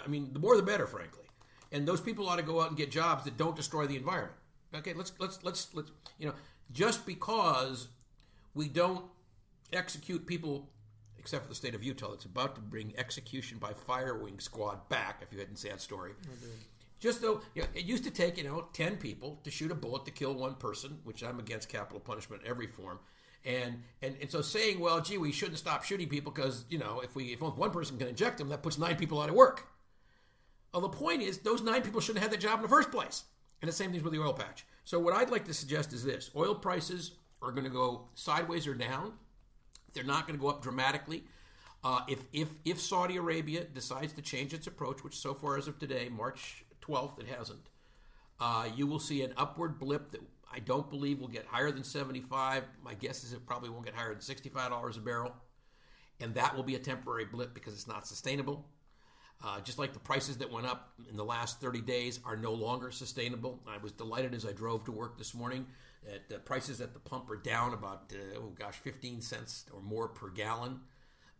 [0.04, 1.24] I mean, the more the better, frankly.
[1.70, 4.34] And those people ought to go out and get jobs that don't destroy the environment.
[4.74, 6.34] Okay, let's let's let's let's you know,
[6.72, 7.88] just because
[8.54, 9.04] we don't
[9.72, 10.70] execute people,
[11.18, 14.88] except for the state of Utah that's about to bring execution by fire wing squad
[14.88, 15.20] back.
[15.22, 16.12] If you hadn't seen that story.
[17.00, 19.74] Just though you know, it used to take you know ten people to shoot a
[19.74, 22.98] bullet to kill one person, which I'm against capital punishment in every form.
[23.44, 27.00] And, and and so saying, well, gee, we shouldn't stop shooting people because you know
[27.00, 29.68] if we if one person can inject them, that puts nine people out of work.
[30.72, 32.90] Well, the point is, those nine people shouldn't have had that job in the first
[32.90, 33.24] place.
[33.60, 34.64] And the same thing with the oil patch.
[34.84, 37.12] So, what I'd like to suggest is this oil prices
[37.42, 39.12] are going to go sideways or down.
[39.94, 41.24] They're not going to go up dramatically.
[41.84, 45.68] Uh, if, if, if Saudi Arabia decides to change its approach, which so far as
[45.68, 47.70] of today, March 12th, it hasn't,
[48.40, 50.20] uh, you will see an upward blip that
[50.52, 52.64] I don't believe will get higher than 75.
[52.82, 55.32] My guess is it probably won't get higher than $65 a barrel.
[56.20, 58.66] And that will be a temporary blip because it's not sustainable.
[59.44, 62.52] Uh, just like the prices that went up in the last 30 days are no
[62.52, 63.60] longer sustainable.
[63.68, 65.66] I was delighted as I drove to work this morning
[66.04, 69.80] that the prices at the pump are down about, uh, oh gosh, 15 cents or
[69.80, 70.80] more per gallon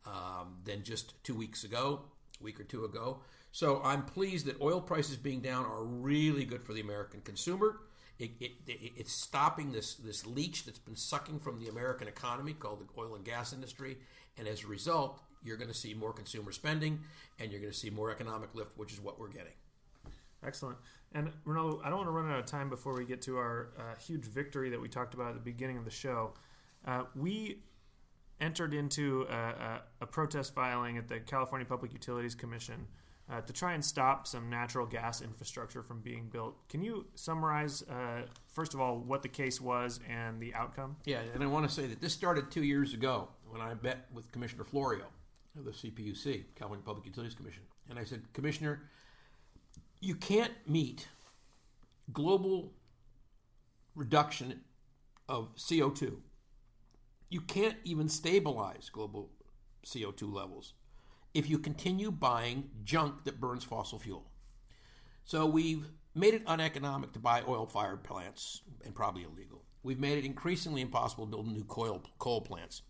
[0.07, 2.01] um, than just two weeks ago,
[2.41, 3.21] a week or two ago.
[3.53, 7.81] So I'm pleased that oil prices being down are really good for the American consumer.
[8.19, 12.53] It, it, it, it's stopping this, this leech that's been sucking from the American economy
[12.53, 13.97] called the oil and gas industry.
[14.37, 17.01] And as a result, you're going to see more consumer spending
[17.39, 19.53] and you're going to see more economic lift, which is what we're getting.
[20.47, 20.79] Excellent.
[21.13, 23.71] And Rinaldo, I don't want to run out of time before we get to our
[23.79, 26.35] uh, huge victory that we talked about at the beginning of the show.
[26.87, 27.63] Uh, we
[28.41, 32.87] entered into a, a, a, protest filing at the California Public Utilities Commission
[33.31, 36.57] uh, to try and stop some natural gas infrastructure from being built.
[36.69, 38.23] Can you summarize, uh,
[38.53, 40.97] first of all, what the case was and the outcome?
[41.05, 44.07] Yeah, and I want to say that this started two years ago when I met
[44.13, 45.07] with Commissioner Florio
[45.59, 47.63] of the CPUC, California Public Utilities Commission.
[47.91, 48.83] And I said, Commissioner,
[50.01, 51.09] you can't meet
[52.13, 52.73] global
[53.95, 54.61] reduction
[55.29, 56.17] of CO2.
[57.31, 59.31] You can't even stabilize global
[59.85, 60.75] CO2 levels
[61.35, 64.31] if you continue buying junk that burns fossil fuel.
[65.25, 65.85] So we've
[66.15, 69.63] made it uneconomic to buy oil fired plants and probably illegal.
[69.83, 72.83] We've made it increasingly impossible to build new coal, coal plants.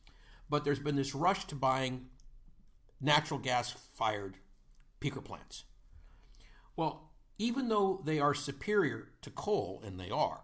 [0.48, 2.06] But there's been this rush to buying
[3.00, 4.36] natural gas fired
[5.00, 5.64] peaker plants.
[6.78, 10.42] Well, even though they are superior to coal, and they are,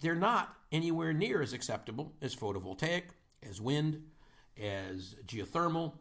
[0.00, 3.04] they're not anywhere near as acceptable as photovoltaic,
[3.40, 4.02] as wind,
[4.60, 5.92] as geothermal,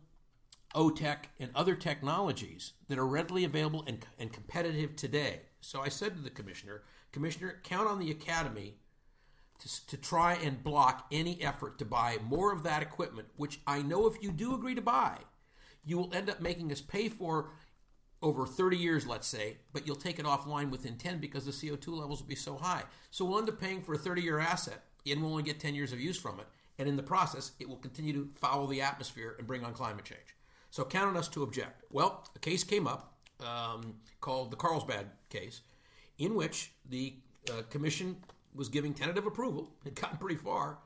[0.74, 5.42] OTEC, and other technologies that are readily available and, and competitive today.
[5.62, 6.82] So I said to the commissioner,
[7.12, 8.74] Commissioner, count on the Academy
[9.60, 13.84] to, to try and block any effort to buy more of that equipment, which I
[13.84, 15.20] know if you do agree to buy,
[15.86, 17.52] you will end up making us pay for
[18.24, 21.90] over 30 years, let's say, but you'll take it offline within 10 because the CO2
[21.90, 22.84] levels will be so high.
[23.12, 25.76] So we'll end up paying for a 30 year asset and we'll only get 10
[25.76, 26.48] years of use from it.
[26.80, 30.06] and in the process, it will continue to foul the atmosphere and bring on climate
[30.06, 30.36] change.
[30.72, 31.84] So count on us to object.
[31.92, 33.14] Well, a case came up
[33.46, 35.62] um, called the Carlsbad case,
[36.18, 37.16] in which the
[37.52, 38.18] uh, commission
[38.56, 40.80] was giving tentative approval, had gotten pretty far,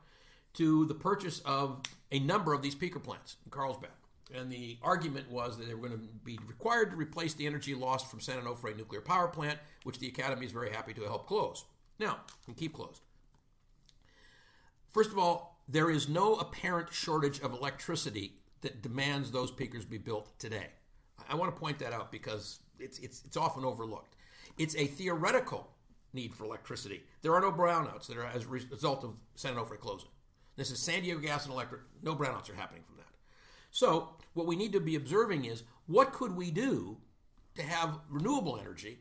[0.54, 1.80] to the purchase of
[2.10, 3.90] a number of these peaker plants in Carlsbad.
[4.34, 7.74] And the argument was that they were going to be required to replace the energy
[7.74, 11.26] lost from San Onofre nuclear power plant, which the Academy is very happy to help
[11.26, 11.64] close.
[11.98, 13.00] Now, and keep closed.
[14.92, 19.98] First of all, there is no apparent shortage of electricity that demands those peakers be
[19.98, 20.68] built today.
[21.28, 24.14] I want to point that out because it's, it's, it's often overlooked.
[24.56, 25.68] It's a theoretical
[26.12, 27.02] need for electricity.
[27.22, 30.08] There are no brownouts that are as a result of San Onofre closing.
[30.56, 31.82] This is San Diego Gas and Electric.
[32.02, 33.04] No brownouts are happening from that.
[33.70, 36.98] So, what we need to be observing is what could we do
[37.56, 38.98] to have renewable energy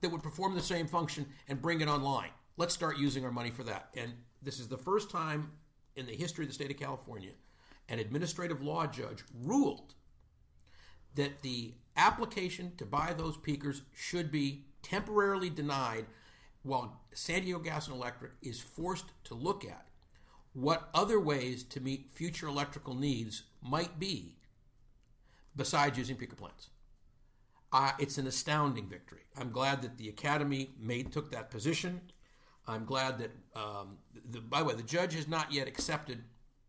[0.00, 2.30] that would perform the same function and bring it online?
[2.56, 3.90] Let's start using our money for that.
[3.96, 4.12] And
[4.42, 5.52] this is the first time
[5.96, 7.32] in the history of the state of California
[7.90, 9.94] an administrative law judge ruled
[11.16, 16.06] that the application to buy those peakers should be temporarily denied
[16.62, 19.86] while San Diego Gas and Electric is forced to look at
[20.52, 24.36] what other ways to meet future electrical needs might be
[25.56, 26.70] besides using peaker plants.
[27.72, 29.20] Uh, it's an astounding victory.
[29.38, 32.00] I'm glad that the Academy made took that position.
[32.66, 33.98] I'm glad that, um,
[34.28, 36.22] the, by the way, the judge has not yet accepted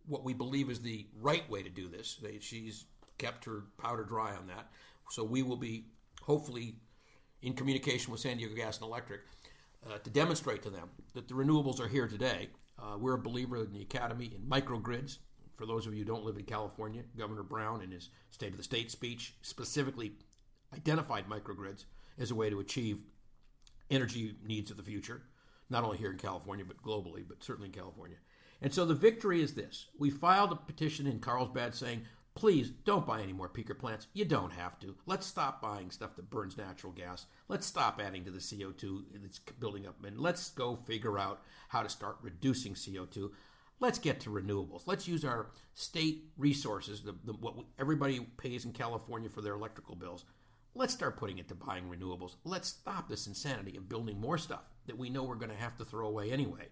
[0.07, 2.17] what we believe is the right way to do this.
[2.21, 2.85] They, she's
[3.17, 4.69] kept her powder dry on that.
[5.09, 5.85] So we will be
[6.21, 6.75] hopefully
[7.41, 9.21] in communication with San Diego Gas and Electric
[9.89, 12.49] uh, to demonstrate to them that the renewables are here today.
[12.81, 15.19] Uh, we're a believer in the Academy in microgrids.
[15.55, 18.57] For those of you who don't live in California, Governor Brown, in his State of
[18.57, 20.13] the State speech, specifically
[20.73, 21.85] identified microgrids
[22.17, 22.99] as a way to achieve
[23.91, 25.21] energy needs of the future,
[25.69, 28.17] not only here in California, but globally, but certainly in California.
[28.61, 29.87] And so the victory is this.
[29.99, 32.03] We filed a petition in Carlsbad saying,
[32.33, 34.07] please don't buy any more peaker plants.
[34.13, 34.95] You don't have to.
[35.05, 37.25] Let's stop buying stuff that burns natural gas.
[37.47, 40.03] Let's stop adding to the CO2 that's building up.
[40.05, 43.31] And let's go figure out how to start reducing CO2.
[43.79, 44.83] Let's get to renewables.
[44.85, 49.95] Let's use our state resources, the, the, what everybody pays in California for their electrical
[49.95, 50.25] bills.
[50.73, 52.35] Let's start putting it to buying renewables.
[52.45, 55.77] Let's stop this insanity of building more stuff that we know we're going to have
[55.79, 56.69] to throw away anyway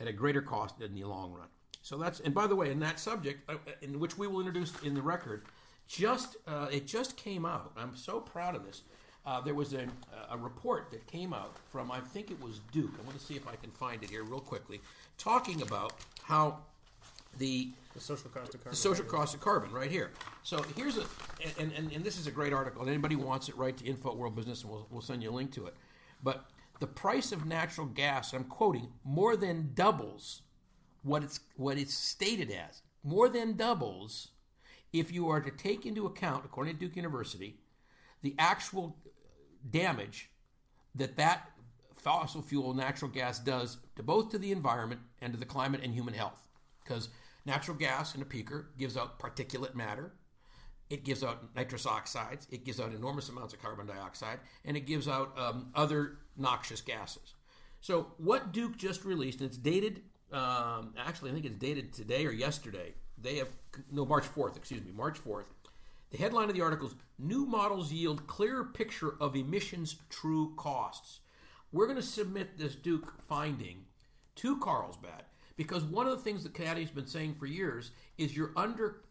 [0.00, 1.48] at a greater cost in the long run.
[1.82, 4.72] So that's and by the way, in that subject, uh, in which we will introduce
[4.82, 5.44] in the record,
[5.88, 7.72] just uh, it just came out.
[7.76, 8.82] I'm so proud of this.
[9.24, 9.86] Uh, there was a,
[10.30, 12.90] a report that came out from I think it was Duke.
[13.00, 14.80] I want to see if I can find it here real quickly,
[15.18, 16.58] talking about how
[17.38, 18.70] the The social cost of carbon.
[18.72, 20.10] the social cost of carbon right here.
[20.42, 21.04] So here's a
[21.58, 22.82] and, and, and this is a great article.
[22.82, 25.36] And anybody wants it, write to Info World Business, and we'll, we'll send you a
[25.40, 25.74] link to it.
[26.22, 26.44] But
[26.80, 30.42] the price of natural gas, I'm quoting, more than doubles
[31.02, 32.82] what it's what it's stated as.
[33.04, 34.28] More than doubles
[34.92, 37.56] if you are to take into account, according to Duke University,
[38.22, 38.96] the actual
[39.70, 40.30] damage
[40.94, 41.50] that that
[41.96, 45.94] fossil fuel natural gas does to both to the environment and to the climate and
[45.94, 46.46] human health.
[46.82, 47.08] Because
[47.46, 50.12] natural gas in a peaker gives out particulate matter,
[50.90, 54.86] it gives out nitrous oxides, it gives out enormous amounts of carbon dioxide, and it
[54.86, 57.34] gives out um, other noxious gases.
[57.80, 60.02] So, what Duke just released, and it's dated,
[60.32, 62.94] um, actually, I think it's dated today or yesterday.
[63.18, 63.48] They have,
[63.90, 65.44] no, March 4th, excuse me, March 4th.
[66.10, 71.20] The headline of the article is New Models Yield Clearer Picture of Emissions True Costs.
[71.72, 73.84] We're going to submit this Duke finding
[74.36, 75.24] to Carlsbad
[75.56, 79.02] because one of the things that Caddy's been saying for years is you're under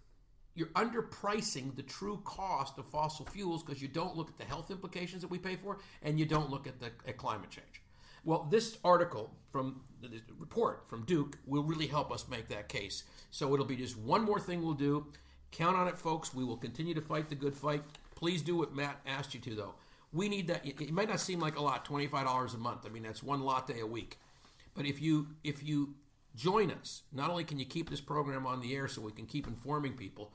[0.54, 4.70] you're underpricing the true cost of fossil fuels because you don't look at the health
[4.70, 7.82] implications that we pay for and you don't look at the at climate change.
[8.24, 13.04] Well, this article from the report from Duke will really help us make that case.
[13.30, 15.08] So it'll be just one more thing we'll do.
[15.52, 16.34] Count on it, folks.
[16.34, 17.84] We will continue to fight the good fight.
[18.16, 19.74] Please do what Matt asked you to, though.
[20.14, 20.66] We need that.
[20.66, 22.86] It might not seem like a lot, twenty-five dollars a month.
[22.86, 24.20] I mean, that's one latte a week.
[24.74, 25.96] But if you if you
[26.36, 29.26] join us, not only can you keep this program on the air so we can
[29.26, 30.32] keep informing people,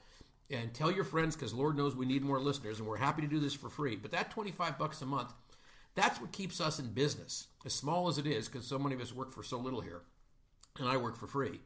[0.50, 3.28] and tell your friends because Lord knows we need more listeners, and we're happy to
[3.28, 3.96] do this for free.
[3.96, 5.32] But that twenty-five bucks a month,
[5.96, 9.00] that's what keeps us in business, as small as it is, because so many of
[9.00, 10.02] us work for so little here,
[10.78, 11.60] and I work for free.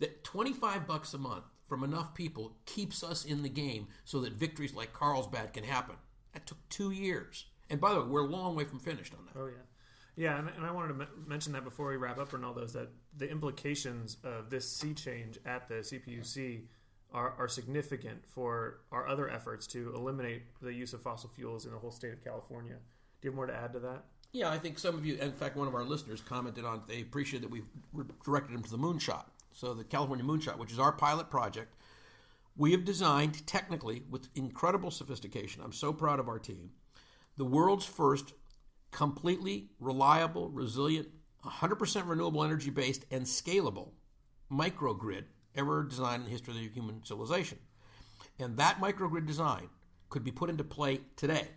[0.00, 4.34] That twenty-five bucks a month from enough people keeps us in the game so that
[4.34, 5.96] victories like Carlsbad can happen.
[6.34, 7.46] That took two years.
[7.70, 9.40] And by the way, we're a long way from finished on that.
[9.40, 9.62] Oh yeah,
[10.16, 12.72] yeah, and, and I wanted to m- mention that before we wrap up, Rinaldo, is
[12.72, 16.62] that the implications of this sea change at the CPUC
[17.12, 21.72] are, are significant for our other efforts to eliminate the use of fossil fuels in
[21.72, 22.76] the whole state of California.
[23.20, 24.04] Do you have more to add to that?
[24.32, 27.00] Yeah, I think some of you, in fact, one of our listeners commented on they
[27.00, 27.66] appreciate that we've
[28.24, 29.24] directed them to the moonshot.
[29.52, 31.74] so the California Moonshot, which is our pilot project,
[32.56, 35.62] we have designed technically with incredible sophistication.
[35.62, 36.70] I'm so proud of our team.
[37.36, 38.34] The world's first
[38.90, 41.08] completely reliable, resilient,
[41.44, 43.90] 100% renewable energy based, and scalable
[44.50, 47.58] microgrid ever designed in the history of human civilization.
[48.38, 49.68] And that microgrid design
[50.10, 51.48] could be put into play today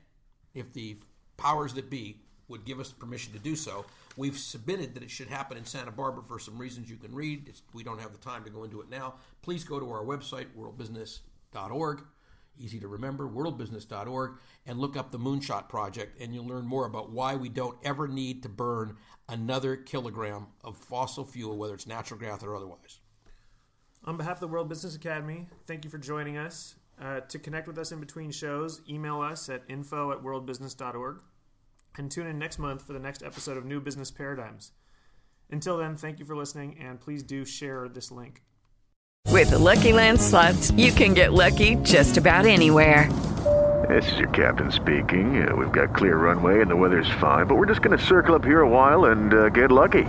[0.53, 0.97] if the
[1.41, 2.17] powers that be
[2.51, 3.85] would give us permission to do so.
[4.17, 7.47] We've submitted that it should happen in Santa Barbara for some reasons you can read.
[7.47, 9.15] It's, we don't have the time to go into it now.
[9.41, 12.03] Please go to our website, worldbusiness.org.
[12.59, 14.33] Easy to remember, worldbusiness.org,
[14.67, 18.07] and look up the Moonshot Project, and you'll learn more about why we don't ever
[18.07, 18.97] need to burn
[19.29, 22.99] another kilogram of fossil fuel, whether it's natural gas or otherwise.
[24.03, 26.75] On behalf of the World Business Academy, thank you for joining us.
[27.01, 31.21] Uh, to connect with us in between shows, email us at info at worldbusiness.org
[31.97, 34.71] and tune in next month for the next episode of New Business Paradigms.
[35.49, 38.43] Until then, thank you for listening, and please do share this link.
[39.27, 43.09] With the Lucky Land slots, you can get lucky just about anywhere.
[43.89, 45.47] This is your captain speaking.
[45.47, 48.35] Uh, we've got clear runway and the weather's fine, but we're just going to circle
[48.35, 50.03] up here a while and uh, get lucky.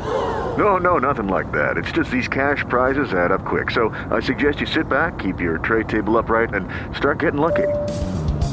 [0.56, 1.76] No, no, nothing like that.
[1.76, 3.70] It's just these cash prizes add up quick.
[3.70, 7.68] So I suggest you sit back, keep your tray table upright, and start getting lucky.